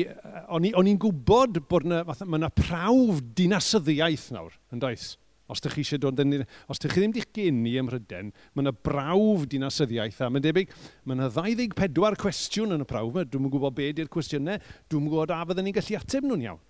o'n 0.54 0.68
i'n 0.87 1.00
gwybod 1.02 1.58
bod 1.68 1.88
yna, 1.88 2.04
mae 2.06 2.38
yna 2.38 2.52
prawf 2.54 3.18
dinasyddiaeth 3.37 4.28
nawr, 4.37 4.54
yn 4.70 4.84
does? 4.87 5.16
Os 5.50 5.58
ydych 5.58 5.74
chi 5.80 5.82
eisiau 5.82 6.04
dod 6.06 6.22
yn... 6.22 6.38
Os 6.70 6.78
ydych 6.78 6.94
chi 6.94 7.02
ddim 7.02 7.16
wedi 7.16 7.26
geni 7.34 7.74
ym 7.80 7.88
Mhryden, 7.88 8.30
mae 8.54 8.62
yna 8.62 8.72
brawf 8.72 9.48
dinasyddiaeth 9.50 10.22
a 10.22 10.30
mae'n 10.30 10.46
debyg, 10.46 10.70
mae 11.02 11.18
yna 11.18 11.32
24 11.34 12.22
cwestiwn 12.22 12.78
yn 12.78 12.87
y 12.87 12.88
prawf 12.88 13.11
yma. 13.11 13.26
Dwi'n 13.26 13.50
gwybod 13.50 13.74
be 13.74 13.90
ydy'r 13.90 14.11
cwestiynau, 14.12 14.62
dwi'n 14.87 15.11
gwybod 15.11 15.34
a 15.34 15.42
fydden 15.50 15.66
ni'n 15.66 15.80
gallu 15.80 15.98
ateb 15.98 16.28
nhw'n 16.28 16.46
iawn 16.46 16.66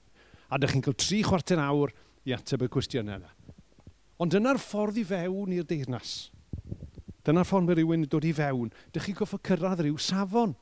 a 0.49 0.59
ydych 0.59 0.75
chi'n 0.75 0.85
cael 0.87 0.97
tri 0.99 1.23
chwarter 1.27 1.61
awr 1.63 1.93
i 2.29 2.35
ateb 2.37 2.65
y 2.65 2.71
cwestiynau 2.73 3.21
yna. 3.21 3.33
Ond 4.19 4.35
dyna'r 4.35 4.59
ffordd 4.61 4.99
i 4.99 5.05
fewn 5.07 5.53
i'r 5.55 5.67
deyrnas. 5.69 6.15
Dyna'r 7.27 7.47
ffordd 7.47 7.69
mae 7.69 7.79
rhywun 7.79 8.07
yn 8.07 8.11
dod 8.11 8.27
i 8.27 8.33
fewn. 8.35 8.73
Dych 8.95 9.09
chi'n 9.09 9.19
goffo 9.21 9.39
cyrraedd 9.45 9.85
rhyw 9.85 10.01
safon. 10.03 10.57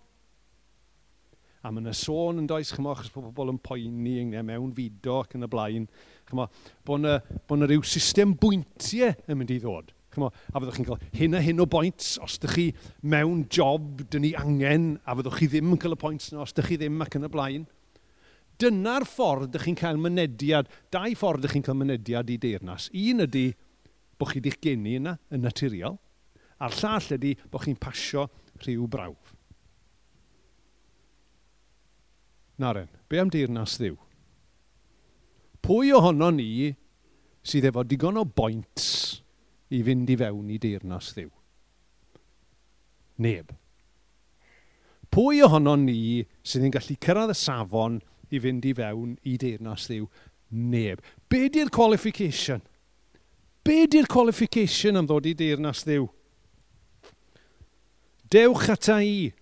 A 1.64 1.72
mae 1.72 1.82
yna 1.82 1.94
sôn 1.96 2.42
yn 2.42 2.46
does, 2.46 2.70
chymo, 2.74 2.92
achos 2.92 3.10
bod 3.14 3.30
pobl 3.30 3.54
yn 3.54 3.60
poeni 3.62 4.20
neu 4.28 4.42
mewn 4.46 4.74
fudo 4.76 5.20
ac 5.22 5.32
yn 5.38 5.46
y 5.46 5.50
blaen. 5.50 5.86
Chymo, 6.28 6.46
bod 6.86 7.00
yna, 7.00 7.16
bod 7.48 7.58
yna 7.58 7.70
rhyw 7.70 7.86
system 7.86 8.34
bwyntiau 8.38 9.14
yn 9.26 9.40
mynd 9.40 9.54
i 9.54 9.58
ddod. 9.62 9.94
Chymo, 10.14 10.28
a 10.30 10.60
fyddwch 10.60 10.78
chi'n 10.78 10.86
cael 10.90 11.02
hyn 11.18 11.38
a 11.38 11.42
hyn 11.42 11.62
o 11.64 11.66
bwynt 11.70 12.12
os 12.24 12.36
ydych 12.38 12.54
chi 12.54 12.66
mewn 13.02 13.42
job 13.52 14.04
dyn 14.12 14.26
ni 14.26 14.34
angen, 14.38 14.86
a 15.02 15.16
fyddwch 15.18 15.40
chi 15.40 15.50
ddim 15.50 15.74
yn 15.74 15.80
cael 15.82 15.96
y 15.96 16.00
pwynt 16.00 16.28
yna 16.30 16.44
os 16.44 16.54
ydych 16.54 16.70
chi 16.70 16.78
ddim 16.80 17.02
ac 17.04 17.18
yn 17.18 17.26
y 17.26 17.32
blaen. 17.32 17.66
Dyna'r 18.56 19.04
ffordd 19.04 19.50
ydych 19.50 19.66
chi'n 19.66 19.78
cael 19.78 20.00
mynediad, 20.00 20.68
dau 20.92 21.12
ffordd 21.18 21.44
ydych 21.44 21.56
chi'n 21.58 21.66
cael 21.66 21.78
mynediad 21.80 22.30
i 22.32 22.38
deyrnas. 22.40 22.88
Un 22.96 23.24
ydy 23.26 23.50
bod 24.16 24.32
chi 24.32 24.40
wedi'ch 24.40 24.60
geni 24.64 24.96
yna 24.96 25.16
yn 25.34 25.44
naturiol, 25.44 25.98
a'r 26.64 26.76
llall 26.80 27.16
ydy 27.18 27.34
bod 27.52 27.66
chi'n 27.66 27.76
pasio 27.80 28.28
rhyw 28.62 28.88
brawf. 28.88 29.34
Naren, 32.56 32.88
be 33.08 33.20
am 33.20 33.28
deyrnas 33.28 33.76
ddiw? 33.76 33.98
Pwy 35.66 35.92
ohono 35.98 36.30
ni 36.32 36.70
sydd 37.46 37.68
efo 37.68 37.84
digon 37.84 38.20
o 38.20 38.24
boints 38.24 38.86
i 39.74 39.82
fynd 39.84 40.08
i 40.08 40.16
fewn 40.16 40.52
i 40.54 40.56
deyrnas 40.62 41.10
ddiw? 41.12 41.28
Neb. 43.20 43.52
Pwy 45.12 45.42
ohono 45.44 45.76
ni 45.80 46.22
sydd 46.40 46.68
yn 46.68 46.72
gallu 46.72 46.96
cyrraedd 47.04 47.34
y 47.34 47.38
safon 47.40 48.00
i 48.30 48.40
fynd 48.42 48.66
i 48.66 48.74
fewn 48.76 49.16
i 49.26 49.36
deyrnas 49.40 49.86
ddiw? 49.90 50.06
Neb. 50.50 51.02
Be 51.28 51.46
di'r 51.52 51.70
qualification? 51.74 52.62
Be 53.66 53.86
di'r 53.90 54.06
qualification 54.10 54.98
am 54.98 55.08
ddod 55.08 55.26
i 55.26 55.34
deyrnas 55.38 55.82
ddiw? 55.86 56.06
Dewch 58.30 58.68
ata 58.70 59.00
i. 59.02 59.32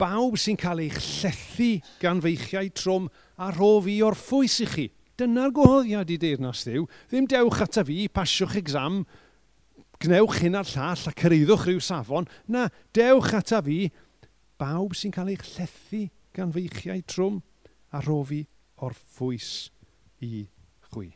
Bawb 0.00 0.38
sy'n 0.40 0.58
cael 0.58 0.84
eich 0.86 0.98
llethu 0.98 1.72
gan 2.00 2.22
feichiau 2.22 2.70
trwm 2.74 3.10
a 3.38 3.50
rhof 3.52 3.88
i 3.90 3.98
o'r 4.06 4.18
ffwys 4.18 4.60
i 4.64 4.68
chi. 4.70 4.86
Dyna'r 5.20 5.52
gwahoddiad 5.54 6.10
i 6.10 6.20
deyrnas 6.22 6.64
ddiw. 6.66 6.86
Ddim 7.10 7.28
dewch 7.30 7.60
ata 7.66 7.84
fi, 7.86 8.06
pasiwch 8.08 8.56
exam, 8.62 9.02
gnewch 10.00 10.40
hyn 10.40 10.56
ar 10.56 10.70
llall 10.70 11.10
a 11.10 11.12
cyreiddwch 11.12 11.66
rhyw 11.66 11.82
safon. 11.84 12.30
Na, 12.48 12.68
dewch 12.96 13.34
ata 13.36 13.60
fi, 13.66 13.84
bawb 14.60 14.96
sy'n 14.96 15.12
cael 15.14 15.34
eich 15.34 15.44
llethu 15.52 16.06
gan 16.36 16.54
feichiau 16.54 17.02
trwm 17.10 17.40
a 17.92 18.02
rofi 18.04 18.44
o'r 18.80 18.94
fwys 18.94 19.70
i 20.24 20.44
chwi. 20.90 21.10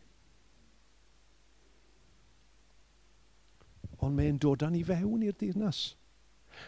Ond 4.05 4.17
mae'n 4.19 4.41
dod 4.43 4.65
â 4.67 4.71
ni 4.73 4.83
fewn 4.85 5.23
i'r 5.25 5.37
dirnas. 5.41 5.95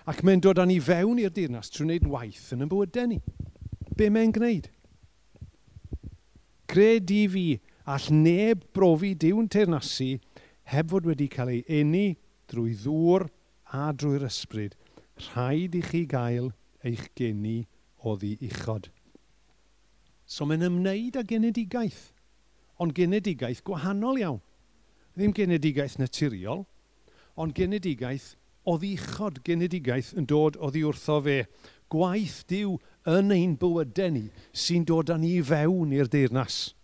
Ac 0.09 0.23
mae'n 0.25 0.43
dod 0.43 0.61
â 0.63 0.67
ni 0.69 0.79
fewn 0.83 1.21
i'r 1.23 1.35
dirnas 1.35 1.71
trwy 1.73 1.87
wneud 1.87 2.09
waith 2.11 2.49
yn 2.57 2.65
y 2.65 2.71
bywydau 2.71 3.11
ni. 3.11 3.21
Be 3.97 4.09
mae'n 4.13 4.35
gwneud? 4.37 4.71
Gred 6.71 7.13
i 7.15 7.23
fi 7.31 7.47
all 7.87 8.09
neb 8.13 8.65
brofi 8.75 9.13
diwn 9.15 9.49
teirnasu 9.53 10.17
heb 10.73 10.91
fod 10.91 11.07
wedi 11.07 11.29
cael 11.31 11.53
ei 11.55 11.63
eni 11.81 12.17
drwy 12.51 12.75
ddŵr 12.83 13.29
a 13.77 13.93
drwy'r 13.95 14.27
ysbryd. 14.27 14.75
Rhaid 15.29 15.77
i 15.79 15.83
chi 15.87 16.03
gael 16.11 16.51
eich 16.87 17.09
geni 17.19 17.61
oddi 18.07 18.35
uchod. 18.49 18.91
So 20.27 20.47
mae'n 20.47 20.67
ymwneud 20.67 21.19
â 21.19 21.23
genedigaeth, 21.27 22.11
ond 22.83 22.95
genedigaeth 22.97 23.63
gwahanol 23.67 24.19
iawn. 24.21 24.41
Ddim 25.17 25.33
genedigaeth 25.37 25.97
naturiol, 26.01 26.67
ond 27.39 27.55
genedigaeth 27.57 28.35
o 28.67 28.75
ddichod 28.81 29.41
genedigaeth 29.47 30.13
yn 30.19 30.27
dod 30.29 30.59
oddi 30.59 30.83
wrtho 30.85 31.21
fe. 31.25 31.39
Gwaith 31.93 32.41
diw 32.51 32.75
yn 33.07 33.31
ein 33.31 33.55
bywydau 33.61 34.11
ni 34.17 34.25
sy'n 34.51 34.85
dod 34.89 35.13
â 35.15 35.19
ni 35.23 35.37
fewn 35.47 35.95
i'r 35.95 36.11
deyrnas. 36.11 36.75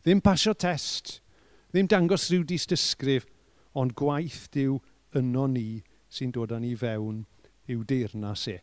Ddim 0.00 0.22
pasio 0.24 0.54
test, 0.56 1.18
ddim 1.70 1.90
dangos 1.92 2.30
rhyw 2.30 2.46
disdysgrif, 2.48 3.28
ond 3.76 3.92
gwaith 3.98 4.46
diw 4.56 4.78
yno 5.20 5.44
ni 5.52 5.82
sy'n 6.08 6.32
dod 6.32 6.56
â 6.56 6.60
ni 6.62 6.72
fewn 6.80 7.26
i'w 7.70 7.84
deyrnas 7.84 8.46
e. 8.48 8.56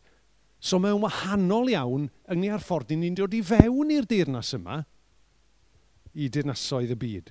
So 0.58 0.80
mae'n 0.82 0.98
wahanol 1.02 1.70
iawn 1.70 2.08
yng 2.26 2.40
Nghymru 2.42 2.62
ffordd 2.64 2.94
ni'n 2.98 3.18
dod 3.18 3.34
i 3.36 3.42
fewn 3.46 3.92
i'r 3.94 4.06
deyrnas 4.10 4.50
yma, 4.58 4.80
i 6.18 6.26
deyrnasoedd 6.34 6.94
y 6.94 6.98
byd. 6.98 7.30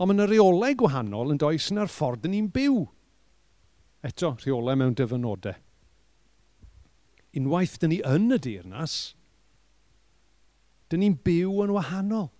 Ond 0.00 0.10
mae'n 0.10 0.26
reolau 0.30 0.74
gwahanol 0.80 1.34
yn 1.34 1.38
does 1.38 1.70
yn 1.70 1.82
ar 1.82 1.92
ffordd 1.92 2.26
ni'n 2.26 2.50
byw. 2.50 2.82
Eto, 4.06 4.32
rheolau 4.40 4.78
mewn 4.80 4.96
dyfynodau. 4.98 5.54
Unwaith 7.36 7.76
dyn 7.78 7.92
ni 7.94 8.00
yn 8.08 8.34
y 8.34 8.38
deyrnas, 8.42 8.96
dyn 10.90 11.04
ni'n 11.04 11.18
byw 11.22 11.60
yn 11.66 11.74
wahanol. 11.76 12.30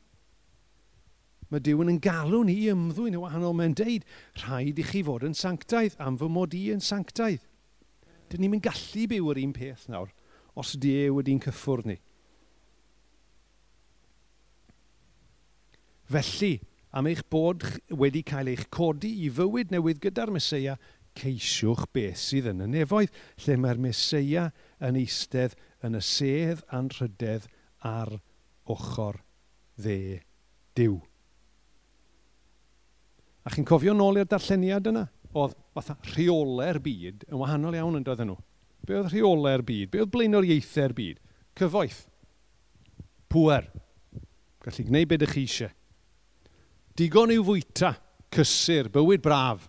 Mae 1.50 1.62
Dyw 1.66 1.82
yn 1.82 1.98
galw 2.02 2.44
ni 2.46 2.54
i 2.62 2.68
ymddwyn 2.70 3.16
yn 3.16 3.22
wahanol. 3.24 3.54
Mae'n 3.58 3.74
deud, 3.78 4.04
rhaid 4.38 4.78
i 4.78 4.84
chi 4.86 5.00
fod 5.06 5.24
yn 5.26 5.34
sanctaidd, 5.34 5.96
am 5.98 6.18
fy 6.18 6.28
mod 6.30 6.54
i 6.54 6.68
yn 6.74 6.82
sanctaidd. 6.82 7.42
Dyn 8.30 8.46
ni'n 8.46 8.62
gallu 8.62 9.06
byw 9.10 9.32
yr 9.32 9.42
un 9.42 9.54
peth 9.56 9.88
nawr, 9.90 10.12
os 10.58 10.76
Diew 10.78 11.16
wedi'n 11.16 11.42
cyffwrdd 11.42 11.90
ni. 11.90 11.98
Felly, 16.10 16.56
am 16.90 17.06
eich 17.10 17.22
bod 17.30 17.66
wedi 17.94 18.22
cael 18.26 18.50
eich 18.50 18.66
codi 18.74 19.12
i 19.26 19.28
fywyd 19.34 19.70
newydd 19.74 20.00
gyda'r 20.02 20.32
Mesoea, 20.34 20.74
ceisiwch 21.18 21.86
beth 21.94 22.18
sydd 22.18 22.48
yn 22.52 22.64
y 22.64 22.70
nefoedd, 22.70 23.14
lle 23.44 23.56
mae'r 23.58 23.82
Mesoea 23.82 24.48
yn 24.86 24.98
eistedd 24.98 25.56
yn 25.86 25.98
y 25.98 26.02
sedd 26.04 26.64
a'n 26.74 26.90
rhydedd 26.94 27.46
ar 27.86 28.16
ochr 28.70 29.20
dde 29.78 30.20
diw. 30.78 30.98
A 33.46 33.54
chi'n 33.54 33.66
cofio 33.66 33.94
nôl 33.96 34.20
i'r 34.20 34.28
darlleniad 34.28 34.90
yna? 34.90 35.06
oedd 35.38 35.56
fatha 35.76 35.96
rheolau'r 36.12 36.80
byd 36.82 37.26
yn 37.28 37.38
wahanol 37.38 37.76
iawn 37.78 37.98
yn 38.00 38.06
dod 38.06 38.22
nhw. 38.24 38.36
Be 38.86 38.96
oedd 38.98 39.10
rheolau'r 39.12 39.62
byd? 39.66 39.90
Be 39.92 40.02
oedd 40.02 40.12
blaenoriaethau'r 40.14 40.94
byd? 40.96 41.20
Cyfoeth. 41.58 42.04
Pwer. 43.30 43.68
Gallu 44.64 44.86
gwneud 44.88 45.10
beth 45.10 45.26
ych 45.28 45.34
chi 45.36 45.44
eisiau. 45.46 45.74
Digon 46.98 47.34
i'w 47.34 47.44
fwyta. 47.46 47.94
Cysur. 48.34 48.90
Bywyd 48.92 49.22
braf. 49.24 49.68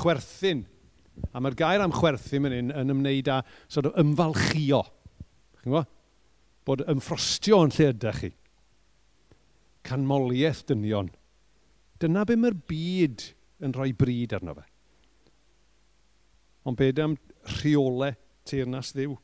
Chwerthin. 0.00 0.64
A 1.32 1.40
mae'r 1.40 1.58
gair 1.58 1.84
am 1.84 1.92
chwerthin 1.94 2.48
yn, 2.48 2.70
yn 2.72 2.94
ymwneud 2.94 3.28
â 3.28 3.42
sort 3.68 3.90
of, 3.90 3.98
ymfalchio. 4.00 4.80
Chi'n 5.60 5.68
gwybod? 5.68 5.90
Bod 6.62 6.84
ymffrostio 6.88 7.60
yn 7.66 7.74
lle 7.74 7.90
ydych 7.92 8.22
chi. 8.22 8.32
Canmoliaeth 9.86 10.64
dynion. 10.70 11.10
Dyna 12.00 12.24
be 12.26 12.38
mae'r 12.38 12.56
byd 12.70 13.28
yn 13.62 13.74
rhoi 13.76 13.92
bryd 13.96 14.36
arno 14.36 14.54
fe. 14.58 14.64
Ond 16.68 16.78
beth 16.78 17.00
am 17.02 17.16
rheolau 17.58 18.14
teirnas 18.48 18.92
ddiw? 18.94 19.16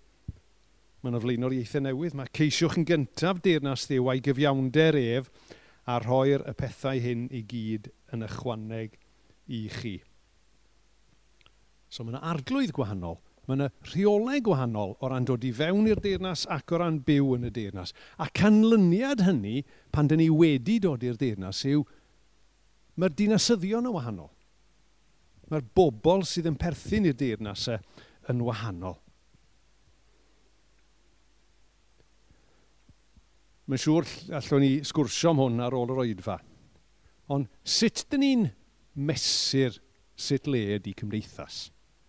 Mae'n 1.03 1.19
oflwyno'r 1.19 1.55
ieithau 1.55 1.85
newydd. 1.85 2.17
Mae 2.19 2.31
ceisiwch 2.35 2.81
yn 2.81 2.87
gyntaf 2.89 3.43
deirnas 3.45 3.87
ddiw 3.87 4.11
a'i 4.11 4.23
gyfiawnder 4.25 4.99
ef 4.99 5.31
a 5.89 6.01
rhoi'r 6.03 6.45
y 6.51 6.55
pethau 6.59 6.99
hyn 7.01 7.29
i 7.35 7.45
gyd 7.49 7.89
yn 8.15 8.27
ychwaneg 8.27 8.99
i 9.55 9.63
chi. 9.73 9.95
So 11.89 12.05
mae 12.05 12.17
yna 12.17 12.25
arglwydd 12.33 12.75
gwahanol. 12.77 13.21
Mae 13.49 13.57
yna 13.57 13.69
rheolau 13.89 14.43
gwahanol 14.45 14.97
o 15.01 15.09
ran 15.09 15.25
dod 15.29 15.47
i 15.49 15.53
fewn 15.57 15.87
i'r 15.89 16.03
deyrnas 16.05 16.43
ac 16.53 16.75
o 16.75 16.83
ran 16.83 16.99
byw 17.07 17.37
yn 17.39 17.49
y 17.49 17.53
deyrnas. 17.55 17.95
A 18.21 18.27
canlyniad 18.29 19.23
hynny 19.25 19.63
pan 19.95 20.11
dyn 20.11 20.21
ni 20.21 20.29
wedi 20.29 20.77
dod 20.85 21.07
i'r 21.07 21.17
deyrnas 21.17 21.63
yw 21.71 21.87
mae'r 22.99 23.15
dinasyddion 23.15 23.87
yn 23.89 23.95
wahanol. 23.95 24.31
Mae'r 25.49 25.67
bobl 25.79 26.25
sydd 26.29 26.51
yn 26.51 26.59
perthyn 26.61 27.09
i'r 27.09 27.17
deyrnasau 27.17 27.79
yn 28.33 28.43
wahanol. 28.45 28.99
Mae'n 33.69 33.83
siŵr 33.83 34.07
allwn 34.39 34.65
ni 34.65 34.71
sgwrsio 34.89 35.35
am 35.35 35.43
hwn 35.43 35.61
ar 35.61 35.77
ôl 35.77 35.93
yr 35.93 36.03
oedfa. 36.07 36.39
Ond 37.33 37.49
sut 37.69 38.07
dyn 38.09 38.25
ni'n 38.25 38.47
mesur 39.09 39.77
sut 40.17 40.49
le 40.49 40.63
ydy 40.79 40.95
cymdeithas? 40.97 41.67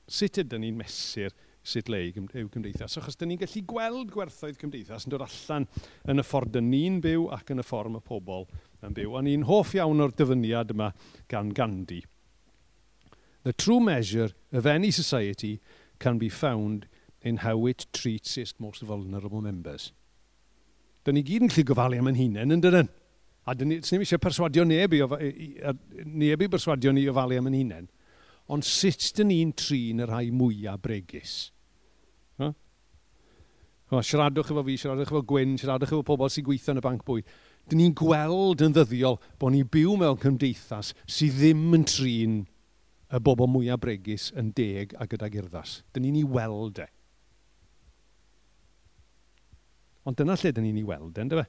Sut 0.08 0.40
ydyn 0.42 0.64
ni'n 0.64 0.78
mesur 0.80 1.36
sut 1.70 1.92
le 1.92 2.00
yw 2.08 2.48
cymdeithas? 2.54 2.96
Achos 2.98 3.20
dyn 3.20 3.34
ni'n 3.34 3.42
gallu 3.42 3.64
gweld 3.68 4.14
gwerthoedd 4.16 4.58
cymdeithas 4.62 5.06
yn 5.06 5.14
dod 5.14 5.26
allan 5.28 5.68
yn 6.10 6.24
y 6.24 6.26
ffordd 6.26 6.56
dyn 6.56 6.72
ni'n 6.72 7.02
byw 7.04 7.28
ac 7.36 7.52
yn 7.54 7.62
y 7.62 7.68
ffordd 7.68 7.94
mae 7.94 8.08
pobl 8.08 8.48
yn 8.86 8.96
byw, 8.96 9.18
A 9.18 9.22
ni'n 9.26 9.46
hoff 9.50 9.74
iawn 9.76 10.02
o'r 10.04 10.16
dyfyniad 10.16 10.72
yma 10.76 10.94
gan 11.32 11.52
Gandhi. 11.56 12.04
The 13.44 13.54
true 13.54 13.80
measure 13.80 14.30
of 14.52 14.66
any 14.66 14.92
society 14.92 15.60
can 16.00 16.18
be 16.18 16.30
found 16.30 16.88
in 17.22 17.38
how 17.38 17.66
it 17.68 17.88
treats 17.94 18.38
its 18.38 18.56
most 18.60 18.82
vulnerable 18.82 19.42
members. 19.42 19.92
Dyna 21.04 21.20
ni 21.20 21.24
gyd 21.24 21.46
yn 21.46 21.52
gallu 21.52 21.66
gofalu 21.68 22.00
am 22.00 22.10
yn 22.12 22.20
hunain 22.20 22.56
yn 22.56 22.64
dydyn. 22.64 22.90
A 23.48 23.56
dyn 23.56 23.72
ni, 23.72 23.80
ddim 23.82 24.04
eisiau 24.04 24.22
perswadio 24.22 24.66
neb 24.68 24.94
i, 24.94 25.00
neb 26.06 26.44
i 26.44 26.50
perswadio 26.52 26.94
ni 26.94 27.06
ofalu 27.10 27.40
am 27.40 27.48
yn 27.50 27.58
hunain. 27.58 27.88
Ond 28.52 28.66
sut 28.68 29.12
dyn 29.18 29.32
ni'n 29.32 29.54
trin 29.58 30.04
y 30.04 30.08
rhai 30.08 30.28
mwyaf 30.36 30.82
bregus? 30.84 31.38
Huh? 32.40 32.52
O, 33.90 34.04
siaradwch 34.06 34.52
efo 34.54 34.64
fi, 34.68 34.76
siaradwch 34.80 35.14
efo 35.14 35.24
Gwyn, 35.32 35.56
siaradwch 35.60 35.96
efo 35.96 36.04
pobl 36.06 36.32
sy'n 36.32 36.48
gweithio 36.48 36.76
yn 36.76 36.82
y 36.82 36.86
banc 36.86 37.06
bwyd 37.08 37.32
dyn 37.70 37.84
ni'n 37.84 37.96
gweld 37.98 38.64
yn 38.66 38.74
ddyddiol 38.76 39.20
bod 39.42 39.54
ni'n 39.54 39.68
byw 39.72 39.96
mewn 40.00 40.20
cymdeithas 40.22 40.94
sydd 41.06 41.38
ddim 41.40 41.76
yn 41.78 41.86
trin 41.90 42.40
y 43.10 43.22
bobl 43.26 43.50
mwyaf 43.50 43.82
bregus 43.82 44.30
yn 44.38 44.52
deg 44.58 44.94
a 44.98 45.08
gyda 45.10 45.30
urddas. 45.42 45.80
Dyn 45.94 46.06
ni'n 46.06 46.20
ei 46.22 46.28
weld 46.28 46.82
e. 46.84 46.88
Ond 50.10 50.18
dyna 50.18 50.38
lle 50.40 50.54
dyn 50.54 50.66
ni'n 50.68 50.82
ei 50.82 50.88
weld 50.88 51.18
e, 51.18 51.26
ynddo 51.26 51.42
fe? 51.42 51.48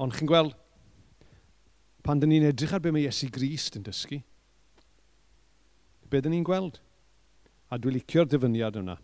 Ond 0.00 0.14
chi'n 0.16 0.28
gweld, 0.28 0.54
pan 2.04 2.20
dyn 2.20 2.32
ni'n 2.32 2.48
edrych 2.50 2.74
ar 2.76 2.82
be 2.84 2.92
mae 2.94 3.06
Iesu 3.08 3.30
Grist 3.32 3.78
yn 3.78 3.86
dysgu, 3.86 4.20
be 6.12 6.20
dyn 6.20 6.36
ni'n 6.36 6.46
gweld? 6.46 6.80
A 7.72 7.80
dwi'n 7.80 7.96
licio'r 7.96 8.28
dyfyniad 8.30 8.76
yna 8.80 8.98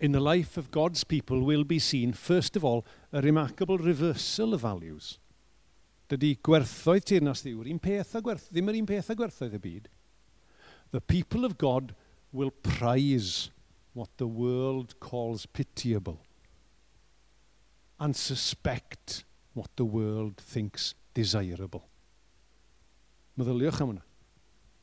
in 0.00 0.12
the 0.12 0.20
life 0.20 0.56
of 0.56 0.70
God's 0.70 1.04
people 1.04 1.42
will 1.42 1.64
be 1.64 1.78
seen, 1.78 2.12
first 2.12 2.56
of 2.56 2.64
all, 2.64 2.84
a 3.12 3.20
remarkable 3.20 3.78
reversal 3.78 4.54
of 4.54 4.60
values. 4.60 5.18
Dydy 6.08 6.36
gwerthoedd 6.44 7.06
teyrnas 7.08 7.42
ddiwr, 7.42 7.70
un 7.72 7.80
peth 7.82 8.14
a 8.14 8.22
gwerth, 8.22 8.46
ddim 8.52 8.70
yr 8.70 8.78
un 8.78 8.86
peth 8.86 9.10
a 9.10 9.16
gwerthoedd 9.18 9.56
y 9.56 9.62
byd. 9.62 9.88
The 10.92 11.00
people 11.00 11.44
of 11.44 11.56
God 11.58 11.94
will 12.30 12.52
prize 12.52 13.50
what 13.92 14.10
the 14.18 14.28
world 14.28 14.94
calls 15.00 15.46
pitiable 15.46 16.20
and 17.98 18.14
suspect 18.14 19.24
what 19.54 19.70
the 19.76 19.84
world 19.84 20.36
thinks 20.36 20.94
desirable. 21.14 21.88
Meddyliwch 23.38 23.80
am 23.80 23.94
hwnna. 23.94 24.04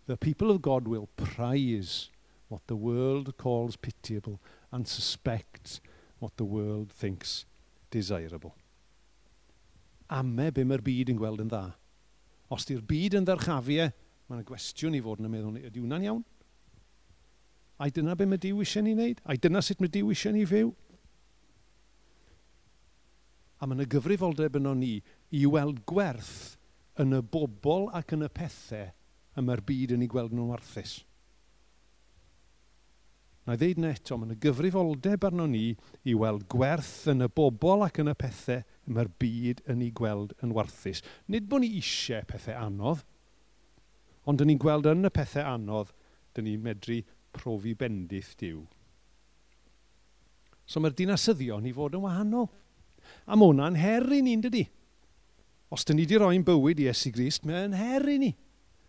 The 0.08 0.18
people 0.18 0.52
of 0.52 0.62
God 0.62 0.88
will 0.88 1.08
prize 1.16 2.10
what 2.50 2.68
the 2.68 2.76
world 2.76 3.38
calls 3.38 3.78
pitiable 3.78 4.42
and 4.74 4.88
suspect 4.88 5.80
what 6.20 6.36
the 6.38 6.46
world 6.46 6.92
thinks 6.92 7.46
desirable. 7.92 8.56
Ame 10.10 10.50
be 10.52 10.66
mae'r 10.66 10.84
byd 10.84 11.14
yn 11.14 11.20
gweld 11.20 11.44
yn 11.44 11.52
dda. 11.52 11.64
Os 12.54 12.66
di'r 12.68 12.82
byd 12.86 13.20
yn 13.20 13.28
ddarchafiau, 13.28 13.90
e, 13.90 13.94
mae'n 14.28 14.42
y 14.44 14.48
gwestiwn 14.48 14.98
i 14.98 15.02
fod 15.06 15.22
yn 15.22 15.30
y 15.30 15.32
meddwl, 15.34 15.60
ydy 15.62 15.84
hwnna'n 15.84 16.08
iawn? 16.10 16.24
A 17.82 17.90
dyna 17.94 18.18
be 18.18 18.28
mae 18.30 18.42
Dyw 18.42 18.62
eisiau 18.64 18.86
ni 18.86 18.94
wneud? 18.98 19.22
A 19.26 19.38
dyna 19.38 19.62
sut 19.66 19.82
mae 19.82 19.92
Dyw 19.94 20.12
eisiau 20.14 20.36
ni 20.36 20.44
fyw? 20.50 20.74
A 23.62 23.70
mae'n 23.70 23.86
y 23.86 23.90
gyfrifoldeb 23.94 24.60
yno 24.60 24.74
ni 24.78 24.98
i 25.34 25.46
weld 25.50 25.82
gwerth 25.90 26.58
yn 27.02 27.16
y 27.18 27.24
bobl 27.34 27.90
ac 27.96 28.14
yn 28.18 28.26
y 28.26 28.30
pethau 28.34 28.90
y 28.90 29.46
mae'r 29.46 29.64
byd 29.66 29.96
yn 29.96 30.06
ei 30.06 30.12
gweld 30.12 30.34
nhw'n 30.36 30.52
warthus. 30.54 31.02
Na 33.44 33.58
i 33.58 33.60
ddeud 33.60 33.80
yn 33.82 33.90
eto, 33.90 34.16
mae 34.16 34.30
yna 34.30 34.38
gyfrifoldeb 34.40 35.26
arno 35.28 35.46
ni 35.52 35.74
i 36.08 36.14
weld 36.16 36.46
gwerth 36.52 37.10
yn 37.12 37.26
y 37.26 37.28
bobl 37.28 37.84
ac 37.84 38.00
yn 38.00 38.12
y 38.12 38.16
pethau 38.16 38.62
mae'r 38.96 39.10
byd 39.20 39.64
yn 39.74 39.82
ei 39.84 39.92
gweld 39.96 40.32
yn 40.46 40.54
warthus. 40.56 41.04
Nid 41.28 41.50
bod 41.52 41.66
ni 41.66 41.74
eisiau 41.80 42.24
pethau 42.30 42.56
anodd, 42.62 43.04
ond 44.24 44.40
dyn 44.40 44.54
ni'n 44.54 44.62
gweld 44.64 44.88
yn 44.94 45.10
y 45.10 45.12
pethau 45.12 45.44
anodd, 45.58 45.92
dyn 46.36 46.48
ni'n 46.48 46.64
medru 46.64 47.02
profi 47.36 47.76
bendith 47.76 48.32
diw. 48.40 48.64
So 50.64 50.80
mae'r 50.80 50.96
dinasyddion 50.96 51.68
i 51.68 51.76
fod 51.76 51.98
yn 51.98 52.06
wahanol. 52.06 52.48
A 53.28 53.36
mae 53.36 53.52
hwnna'n 53.52 53.80
her 53.82 54.08
i 54.16 54.22
ni'n 54.24 54.46
dydy. 54.46 54.64
Os 55.74 55.84
dyn 55.84 56.00
ni 56.00 56.08
wedi 56.08 56.22
rhoi'n 56.22 56.48
bywyd 56.48 56.80
i 56.80 56.88
Esu 56.92 57.12
Grist, 57.12 57.44
mae'n 57.44 57.76
her 57.76 58.08
i 58.08 58.20
ni. 58.22 58.32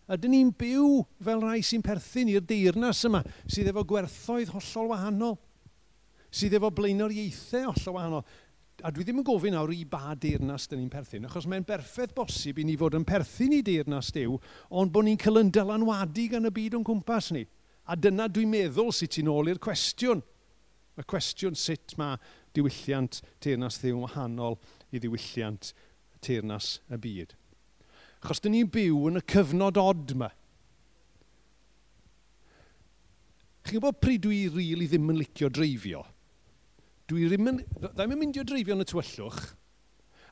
Ydyn 0.05 0.35
ni'n 0.35 0.51
byw 0.53 1.01
fel 1.25 1.41
rai 1.41 1.63
sy'n 1.65 1.83
perthyn 1.85 2.29
i'r 2.29 2.43
deyrnas 2.45 3.01
yma, 3.07 3.23
sydd 3.49 3.71
efo 3.71 3.81
gwerthoedd 3.89 4.51
hollol 4.53 4.91
wahanol, 4.91 5.37
sydd 6.29 6.53
efo 6.59 6.69
blaenoriaethau 6.77 7.71
hollol 7.71 7.95
wahanol. 7.97 8.25
A 8.85 8.91
dwi 8.91 9.05
ddim 9.07 9.21
yn 9.21 9.25
gofyn 9.25 9.55
nawr 9.55 9.71
i 9.73 9.81
ba 9.87 10.13
deyrnas 10.19 10.67
dyn 10.69 10.83
ni'n 10.83 10.91
perthyn, 10.93 11.25
achos 11.25 11.47
mae'n 11.49 11.65
berffaith 11.65 12.13
bosib 12.13 12.59
i 12.59 12.65
ni 12.67 12.75
fod 12.77 12.97
yn 12.99 13.05
perthyn 13.07 13.55
i 13.55 13.61
deyrnas 13.65 14.11
diw, 14.13 14.35
ond 14.69 14.93
bod 14.93 15.07
ni'n 15.07 15.17
cael 15.21 15.41
yn 15.41 15.51
dylanwadu 15.55 16.27
gan 16.33 16.49
y 16.49 16.51
byd 16.53 16.77
o'n 16.77 16.85
cwmpas 16.85 17.31
ni. 17.33 17.45
A 17.89 17.97
dyna 17.97 18.27
dwi'n 18.29 18.51
meddwl 18.51 18.91
sut 18.93 19.15
ti'n 19.15 19.31
ôl 19.31 19.49
i'r 19.49 19.61
cwestiwn. 19.63 20.21
Y 20.99 21.03
cwestiwn 21.07 21.57
sut 21.59 21.95
mae 21.99 22.19
diwylliant 22.55 23.21
teyrnas 23.43 23.79
Dyw 23.81 24.03
wahanol 24.03 24.59
i 24.91 25.01
ddiwylliant 25.01 25.73
teyrnas 26.23 26.75
y 26.91 26.99
byd 27.01 27.35
achos 28.25 28.41
dyn 28.41 28.55
ni'n 28.57 28.71
byw 28.73 29.11
yn 29.11 29.21
y 29.21 29.23
cyfnod 29.29 29.77
od 29.77 30.15
yma. 30.15 30.31
Chi'n 33.65 33.77
gwybod 33.77 34.01
pryd 34.01 34.25
dwi 34.25 34.43
rili 34.49 34.73
really 34.73 34.89
ddim 34.89 35.13
yn 35.13 35.21
licio 35.21 35.49
dreifio? 35.49 36.03
Dwi 37.09 37.29
ddim 37.29 37.49
yn... 37.49 37.61
Ddim 37.85 38.13
yn 38.13 38.21
myndio 38.21 38.43
dreifio 38.45 38.75
yn 38.75 38.83
y 38.83 38.89
tywyllwch, 38.89 39.39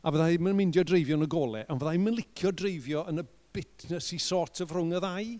a 0.03 0.11
fyddai 0.13 0.35
ddim 0.35 0.51
yn 0.51 0.59
myndio 0.59 0.83
dreifio 0.85 1.17
yn 1.17 1.25
y 1.25 1.29
golau, 1.33 1.63
ond 1.65 1.81
fyddai 1.81 1.95
ddim 1.97 2.11
yn 2.11 2.17
licio 2.19 2.53
dreifio 2.53 3.05
yn 3.09 3.23
y 3.23 3.25
bitness 3.53 4.11
i 4.13 4.21
sort 4.21 4.61
of 4.61 4.73
rhwng 4.73 4.93
y 4.93 5.01
ddau. 5.01 5.33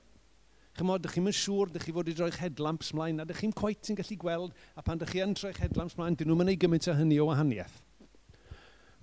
Chymod, 0.74 1.04
ydych 1.04 1.13
chi'n 1.18 1.26
mynd 1.28 1.38
siŵr, 1.38 1.70
ydych 1.70 1.86
chi 1.86 1.94
fod 1.94 2.10
i 2.10 2.18
droi'ch 2.18 2.42
headlamps 2.42 2.94
mlaen, 2.98 3.22
a 3.22 3.28
ydych 3.28 3.44
chi'n 3.44 3.54
cwait 3.60 3.94
yn 3.94 3.98
gallu 4.00 4.18
gweld, 4.24 4.56
a 4.74 4.86
pan 4.86 4.98
ydych 4.98 5.13
chi 5.13 5.22
yn 5.22 5.36
troi'ch 5.38 5.62
headlamps 5.62 5.98
mlaen, 6.00 6.18
dyn 6.18 6.32
nhw'n 6.32 6.39
mynd 6.42 6.54
ei 6.54 6.58
gymaint 6.63 6.89
o 6.89 6.96
hynny 6.98 7.20
o 7.22 7.28
wahaniaeth. 7.30 7.83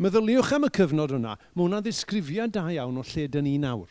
Meddyliwch 0.01 0.55
am 0.57 0.65
y 0.65 0.71
cyfnod 0.73 1.13
hwnna, 1.13 1.35
mae 1.53 1.67
hwnna 1.67 1.83
ddisgrifiad 1.85 2.55
da 2.55 2.63
iawn 2.73 2.97
o 2.97 3.05
lle 3.05 3.27
dyn 3.29 3.45
ni 3.45 3.59
nawr. 3.61 3.91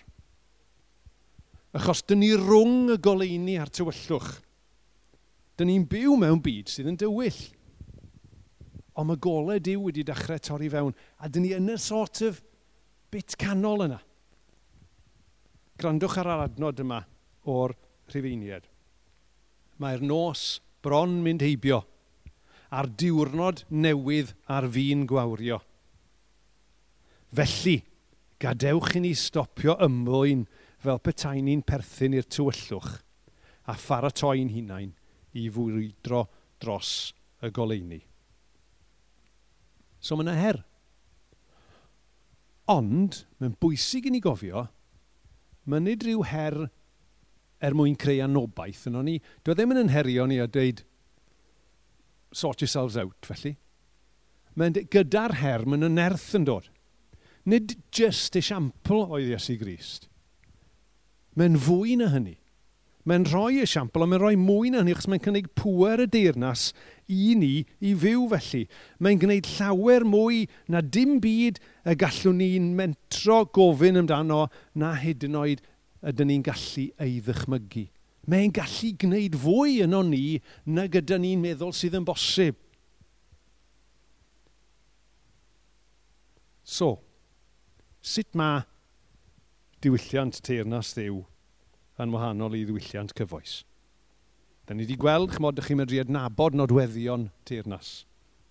Achos 1.78 2.02
dyn 2.10 2.24
ni 2.24 2.32
rhwng 2.34 2.95
y 2.95 2.98
goleini 2.98 3.60
a'r 3.62 3.69
tywyllwch. 3.69 4.32
Dyn 5.60 5.69
ni'n 5.69 5.86
byw 5.91 6.15
mewn 6.17 6.41
byd 6.41 6.74
sydd 6.74 6.89
yn 6.89 6.98
dywyll. 6.98 7.38
Ond 8.98 9.12
mae 9.12 9.22
golau 9.22 9.62
diw 9.62 9.86
wedi 9.86 10.08
dechrau 10.08 10.41
torri 10.41 10.72
fewn, 10.74 10.98
a 11.22 11.30
dyn 11.30 11.45
ni 11.45 11.54
yn 11.54 11.69
y 11.69 11.78
sort 11.78 12.24
of 12.26 12.41
bit 13.13 13.38
canol 13.38 13.86
yna. 13.86 14.02
Grandwch 15.78 16.17
ar 16.17 16.34
yr 16.34 16.45
adnod 16.48 16.82
yma 16.82 17.04
o'r 17.45 17.78
rhifeiniad. 18.10 18.65
Mae'r 19.78 20.02
nos 20.02 20.58
bron 20.82 21.19
mynd 21.22 21.45
heibio, 21.45 21.84
a'r 22.74 22.89
diwrnod 22.98 23.67
newydd 23.69 24.34
ar 24.50 24.65
fi'n 24.74 25.06
gwawrio. 25.06 25.62
Felly, 27.35 27.77
gadewch 28.41 28.95
i 28.97 29.03
ni 29.03 29.13
stopio 29.17 29.75
ymwyn 29.85 30.45
fel 30.81 31.01
petai 31.03 31.43
ni'n 31.45 31.61
perthyn 31.67 32.15
i'r 32.17 32.27
tywyllwch 32.31 32.95
a 33.69 33.75
pharatoi'n 33.77 34.49
hunain 34.55 34.93
i 35.37 35.45
fwydro 35.53 36.23
dros 36.61 36.93
y 37.45 37.51
goleuni. 37.53 37.99
So 40.01 40.15
mae 40.15 40.25
yna 40.25 40.35
her. 40.39 40.61
Ond, 42.69 43.23
mae'n 43.41 43.55
bwysig 43.61 44.07
i 44.07 44.13
ni 44.13 44.21
gofio, 44.23 44.65
mae'n 45.69 45.85
nid 45.85 46.05
rhyw 46.05 46.25
her 46.31 46.57
er 47.59 47.75
mwyn 47.75 47.97
creu 47.99 48.23
anobaith 48.23 48.87
yno 48.89 49.03
ni. 49.05 49.17
Dwi 49.43 49.53
e 49.53 49.57
ddim 49.57 49.75
yn 49.75 49.93
herio 49.93 50.25
ni 50.29 50.39
a 50.39 50.47
dweud, 50.47 50.81
sort 52.31 52.61
yourselves 52.63 52.97
out, 52.97 53.19
felly. 53.25 53.55
Mae'n 54.57 54.77
gyda'r 54.91 55.39
her, 55.43 55.65
mae'n 55.67 55.89
yn 55.89 56.01
erth 56.01 56.31
yn 56.39 56.47
dod. 56.47 56.69
Nid 57.49 57.77
just 57.95 58.35
esiampl 58.38 59.07
oedd 59.07 59.31
Iesu 59.31 59.55
Grist. 59.57 60.05
Mae'n 61.39 61.57
fwy 61.62 61.95
na 61.97 62.12
hynny. 62.13 62.35
Mae'n 63.07 63.25
rhoi 63.25 63.62
esiampl, 63.63 64.03
ond 64.03 64.12
mae'n 64.12 64.21
rhoi 64.21 64.38
mwy 64.38 64.69
na 64.69 64.81
hynny, 64.81 64.93
achos 64.93 65.07
mae'n 65.09 65.23
cynnig 65.23 65.47
pŵer 65.57 66.03
y 66.03 66.07
deyrnas 66.13 66.67
i 67.09 67.33
ni 67.39 67.53
i 67.79 67.93
fyw 67.97 68.27
felly. 68.33 68.65
Mae'n 69.01 69.21
gwneud 69.23 69.49
llawer 69.55 70.05
mwy 70.05 70.43
na 70.69 70.83
dim 70.83 71.17
byd 71.23 71.62
y 71.89 71.95
gallwn 72.03 72.38
ni'n 72.43 72.69
mentro 72.77 73.39
gofyn 73.55 74.01
amdano 74.03 74.43
na 74.77 74.93
hyd 74.99 75.25
yn 75.25 75.39
oed 75.39 75.63
ydyn 76.12 76.29
ni'n 76.29 76.45
gallu 76.45 76.85
ei 77.01 77.17
ddychmygu. 77.23 77.88
Mae'n 78.29 78.53
gallu 78.53 78.93
gwneud 79.01 79.38
fwy 79.41 79.79
yno 79.88 80.03
ni 80.05 80.23
na 80.69 80.85
gyda 80.91 81.17
ni'n 81.17 81.41
meddwl 81.41 81.73
sydd 81.73 81.97
yn 81.97 82.05
bosib. 82.05 82.59
So, 86.69 86.99
Sut 88.01 88.35
mae 88.39 88.63
diwylliant 89.83 90.39
teirnas 90.45 90.93
ddiw 90.95 91.23
yn 91.99 92.13
wahanol 92.15 92.55
i 92.55 92.63
ddiwylliant 92.63 93.15
cyfoes? 93.17 93.63
Da 94.69 94.75
ni 94.75 94.85
wedi 94.85 94.99
gweld, 95.01 95.33
chymod, 95.33 95.57
ydych 95.57 95.71
chi'n 95.71 95.79
medru 95.81 95.99
adnabod 96.03 96.55
nodweddion 96.55 97.27
teirnas. 97.49 98.03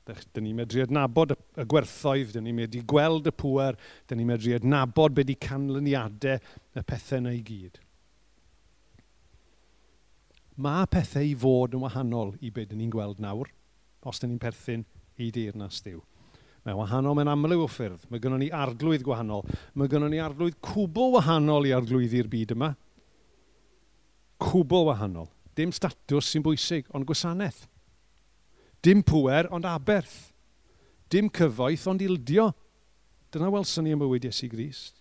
Dyn 0.09 0.47
ni'n 0.49 0.57
medru 0.57 0.81
adnabod 0.83 1.35
y 1.37 1.65
gwerthoedd, 1.69 2.33
dyn 2.35 2.47
ni'n 2.49 2.57
medru 2.57 2.81
gweld 2.89 3.29
y 3.29 3.33
pŵer, 3.39 3.77
dyn 4.09 4.19
ni'n 4.21 4.31
medru 4.33 4.55
adnabod 4.57 5.15
beth 5.17 5.29
di 5.29 5.37
canlyniadau 5.39 6.41
y 6.41 6.85
pethau 6.89 7.21
yna 7.21 7.35
i 7.37 7.43
gyd. 7.45 7.79
Mae 10.59 10.89
pethau 10.91 11.29
i 11.29 11.37
fod 11.39 11.77
yn 11.77 11.85
wahanol 11.85 12.35
i 12.41 12.51
beth 12.51 12.73
dyn 12.73 12.83
ni'n 12.83 12.93
gweld 12.93 13.21
nawr, 13.23 13.53
os 14.03 14.19
dyn 14.19 14.33
ni'n 14.33 14.43
perthyn 14.43 14.87
i 15.23 15.31
deyrnas 15.35 15.85
diw. 15.85 16.01
Mae 16.69 16.77
wahanol 16.77 17.15
mewn 17.17 17.31
amryw 17.33 17.63
o 17.65 17.67
ffyrdd. 17.71 18.03
Mae 18.13 18.21
gennym 18.21 18.43
ni 18.43 18.51
arglwydd 18.53 19.01
gwahanol. 19.07 19.41
Mae 19.73 19.89
gennym 19.89 20.13
ni 20.13 20.19
arglwydd 20.21 20.59
cwbl 20.61 21.15
wahanol 21.15 21.65
i 21.65 21.71
arglwyddi'r 21.73 22.27
byd 22.29 22.51
yma. 22.53 22.75
Cwbl 24.45 24.91
wahanol. 24.91 25.31
Dim 25.57 25.73
statws 25.73 26.29
sy'n 26.29 26.45
bwysig, 26.45 26.85
ond 26.93 27.07
gwasanaeth. 27.09 27.63
Dim 28.85 29.01
pwer, 29.01 29.49
ond 29.49 29.65
aberth. 29.65 30.35
Dim 31.09 31.31
cyfoeth, 31.33 31.87
ond 31.89 32.05
ildio. 32.05 32.51
Dyna 33.33 33.49
welson 33.55 33.89
ni 33.89 33.95
ym 33.97 34.03
mywyd 34.03 34.27
Iesu 34.29 34.51
Grist. 34.53 34.99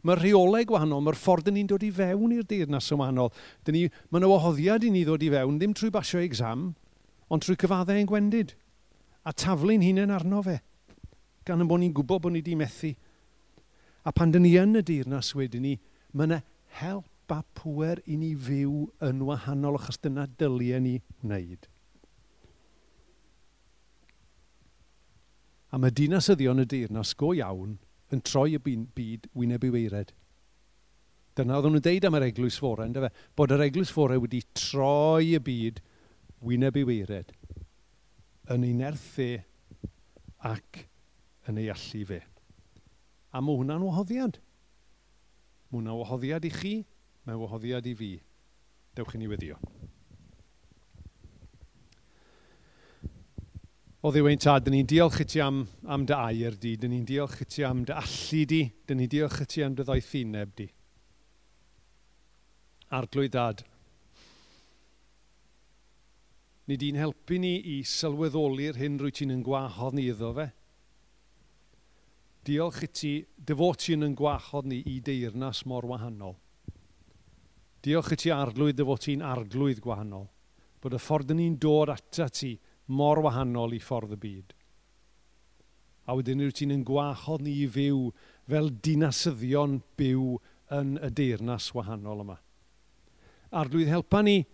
Mae 0.00 0.16
rheolau 0.16 0.64
gwahanol, 0.70 1.02
mae'r 1.04 1.18
ffordd 1.20 1.50
ni'n 1.52 1.68
dod 1.68 1.84
i 1.84 1.90
fewn 1.92 2.32
i'r 2.38 2.46
deyrnas 2.48 2.88
yn 2.94 3.02
wahanol. 3.02 3.28
Ni, 3.68 3.84
mae 4.08 4.22
yna 4.22 4.30
wahoddiad 4.32 4.88
i 4.88 4.94
ni 4.94 5.04
ddod 5.04 5.28
i 5.28 5.28
fewn, 5.34 5.60
ddim 5.60 5.76
trwy 5.76 5.92
basio 5.92 6.24
exam, 6.24 6.70
ond 7.28 7.44
trwy 7.44 7.58
cyfaddau 7.60 8.00
yn 8.00 8.08
gwendid. 8.08 8.56
A 9.28 9.36
taflu'n 9.36 9.84
hunain 9.84 10.14
arno 10.16 10.40
fe 10.46 10.56
gan 11.46 11.62
yn 11.62 11.68
bod 11.70 11.82
ni'n 11.82 11.94
gwybod 11.94 12.24
bod 12.24 12.34
ni 12.34 12.42
wedi 12.42 12.56
methu. 12.58 12.92
A 14.06 14.12
pan 14.14 14.32
dyn 14.34 14.44
ni 14.46 14.54
yn 14.60 14.78
y 14.78 14.82
dirnas 14.86 15.32
wedyn 15.38 15.64
ni, 15.66 15.76
mae 16.12 16.28
yna 16.28 16.42
help 16.80 17.32
a 17.34 17.40
pwer 17.58 18.02
i 18.06 18.18
ni 18.18 18.34
fyw 18.38 18.84
yn 19.02 19.24
wahanol 19.26 19.78
achos 19.80 19.98
dyna 20.02 20.26
dyliau 20.38 20.82
ni 20.82 21.00
wneud. 21.24 21.66
A 25.74 25.80
mae 25.82 25.90
dinasyddion 25.90 26.62
y 26.62 26.68
dirnas 26.70 27.16
go 27.18 27.32
iawn 27.34 27.76
yn 28.14 28.22
troi 28.22 28.54
y 28.54 28.62
byd 28.62 29.26
wyneb 29.34 29.66
i 29.66 29.72
weired. 29.74 30.14
Dyna 31.36 31.58
oedden 31.58 31.74
nhw'n 31.76 31.84
deud 31.84 32.06
am 32.06 32.16
yr 32.16 32.28
eglwys 32.30 32.56
fore, 32.62 32.86
ynddo 32.86 33.02
fe? 33.04 33.10
Bod 33.36 33.52
yr 33.52 33.66
eglwys 33.66 33.90
fore 33.92 34.16
wedi 34.22 34.40
troi 34.56 35.34
y 35.36 35.42
byd 35.42 35.82
wyneb 36.46 36.78
i 36.78 36.84
weired 36.86 37.34
yn 38.54 38.64
unerthu 38.66 39.32
ac 40.46 40.84
yn 41.50 41.60
ei 41.62 41.70
allu 41.72 42.04
fe. 42.08 42.20
A 43.32 43.42
mae 43.42 43.58
hwnna'n 43.58 43.84
wahoddiad. 43.86 44.38
Mae 45.70 45.80
hwnna'n 45.80 46.00
wahoddiad 46.00 46.46
i 46.48 46.52
chi, 46.54 46.74
mae'n 47.26 47.42
wahoddiad 47.42 47.86
i 47.90 47.94
fi. 47.98 48.12
Dewch 48.96 49.14
i 49.16 49.20
ni 49.20 49.28
weddio. 49.30 49.58
O 54.06 54.12
ddiwein 54.14 54.38
tad, 54.38 54.62
dyn 54.66 54.76
ni'n 54.76 54.86
diolch 54.86 55.18
i 55.24 55.26
ti 55.26 55.40
am, 55.42 55.64
am 55.90 56.04
dy 56.06 56.14
air 56.14 56.54
di, 56.62 56.76
dyn 56.78 56.92
ni'n 56.94 57.06
diolch 57.08 57.40
i 57.42 57.46
ti 57.50 57.64
am 57.66 57.80
dy 57.86 57.94
allu 57.96 58.42
di, 58.46 58.60
dyn 58.86 59.00
ni'n 59.02 59.10
diolch 59.10 59.40
i 59.42 59.46
ti 59.50 59.64
am 59.66 59.74
dy 59.74 59.86
ddoethineb 59.86 60.52
di. 60.60 60.66
Arglwydd 62.94 63.34
dad, 63.34 63.64
ni 66.66 66.76
di'n 66.78 66.98
helpu 66.98 67.38
ni 67.42 67.56
i 67.72 67.80
sylweddoli'r 67.86 68.78
hyn 68.78 69.00
rwy 69.00 69.12
ti'n 69.14 69.34
yn 69.34 69.42
gwahodd 69.46 69.98
ni 69.98 70.06
iddo 70.10 70.32
fe. 70.38 70.46
Diolch 72.46 72.84
i 72.86 72.88
ti, 72.94 73.12
devotion 73.36 74.06
yn 74.06 74.14
gwahodd 74.18 74.68
ni 74.70 74.82
i 74.86 75.00
deyrnas 75.02 75.64
mor 75.66 75.86
wahanol. 75.90 76.36
Diolch 77.82 78.12
i 78.14 78.18
ti 78.22 78.32
arglwydd 78.34 78.78
defoti'n 78.78 79.24
arglwydd 79.26 79.82
gwahanol. 79.82 80.28
Bod 80.82 80.94
y 80.94 81.00
ffordd 81.02 81.34
ni'n 81.34 81.58
dod 81.62 81.90
ata 81.90 82.28
ti 82.30 82.54
mor 82.94 83.20
wahanol 83.24 83.74
i 83.74 83.82
ffordd 83.82 84.14
y 84.14 84.20
byd. 84.22 84.54
A 86.06 86.14
wedyn 86.14 86.44
yw 86.46 86.54
ti'n 86.54 86.74
yn 86.76 86.84
gwahodd 86.86 87.42
ni 87.42 87.56
i 87.64 87.70
fyw 87.70 88.10
fel 88.46 88.70
dinasyddion 88.82 89.80
byw 89.98 90.36
yn 90.76 90.96
y 91.02 91.10
deyrnas 91.18 91.72
wahanol 91.74 92.22
yma. 92.22 92.36
Arglwydd 93.50 93.90
helpa 93.90 94.22
ni 94.22 94.44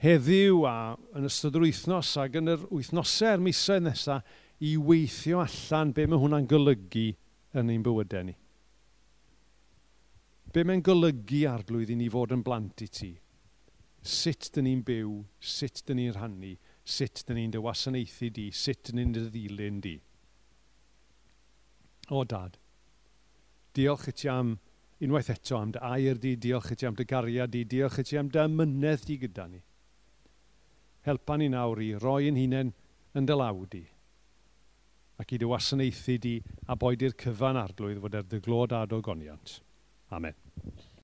heddiw 0.00 0.64
a 0.68 0.76
yn 1.16 1.28
ystod 1.28 1.58
yr 1.58 1.66
wythnos 1.66 2.14
ac 2.20 2.38
yn 2.40 2.54
yr 2.54 2.64
wythnosau'r 2.72 3.42
misoedd 3.44 3.84
nesaf 3.84 4.38
i 4.60 4.76
weithio 4.76 5.40
allan 5.40 5.94
be 5.96 6.04
mae 6.06 6.20
hwnna'n 6.20 6.48
golygu 6.50 7.06
yn 7.56 7.72
ein 7.72 7.84
bywydau 7.84 8.26
ni. 8.28 8.36
Be 10.52 10.64
mae'n 10.66 10.82
golygu 10.84 11.44
arglwydd 11.48 11.92
i 11.94 11.96
ni 11.96 12.08
fod 12.12 12.34
yn 12.36 12.44
blant 12.44 12.82
i 12.84 12.88
ti? 12.90 13.10
Sut 14.00 14.50
dyn 14.54 14.66
ni'n 14.66 14.82
byw, 14.84 15.12
sut 15.40 15.82
dyn 15.86 16.00
ni'n 16.00 16.14
rhannu, 16.16 16.54
sut 16.84 17.22
dyn 17.28 17.38
ni'n 17.38 17.54
dywasanaethu 17.54 18.30
di, 18.36 18.48
sut 18.52 18.90
dyn 18.90 19.00
ni'n 19.00 19.14
ddilyn 19.16 19.78
di. 19.84 19.94
O 22.10 22.24
dad, 22.24 22.56
diolch 23.76 24.08
i 24.10 24.14
ti 24.16 24.28
am 24.32 24.56
unwaith 25.00 25.30
eto 25.32 25.56
am 25.56 25.70
dy 25.72 25.80
air 25.92 26.18
di, 26.20 26.34
diolch 26.36 26.72
i 26.74 26.76
ti 26.76 26.88
am 26.88 26.98
dy 26.98 27.06
gariad 27.08 27.52
di, 27.54 27.64
diolch 27.64 28.00
i 28.02 28.04
ti 28.04 28.18
am 28.20 28.28
dy 28.32 28.44
mynedd 28.50 29.06
di 29.08 29.16
gyda 29.22 29.46
ni. 29.48 29.62
Helpa 31.06 31.38
ni 31.40 31.48
nawr 31.48 31.80
i 31.80 31.94
roi 31.96 32.26
yn 32.28 32.36
hunain 32.40 32.74
yn 33.16 33.28
dy 33.28 33.38
law 33.38 33.62
di 33.70 33.86
ac 35.20 35.34
i 35.34 35.40
dy 35.40 35.48
wasanaethu 35.48 36.16
di 36.24 36.34
a 36.72 36.76
boed 36.80 37.04
i'r 37.04 37.16
cyfan 37.24 37.60
arglwydd 37.60 38.00
fod 38.04 38.16
er 38.20 38.28
dy 38.30 38.40
glod 38.46 38.72
a 38.76 38.86
dy 38.88 39.00
goniant. 39.04 39.58
Amen. 40.16 40.34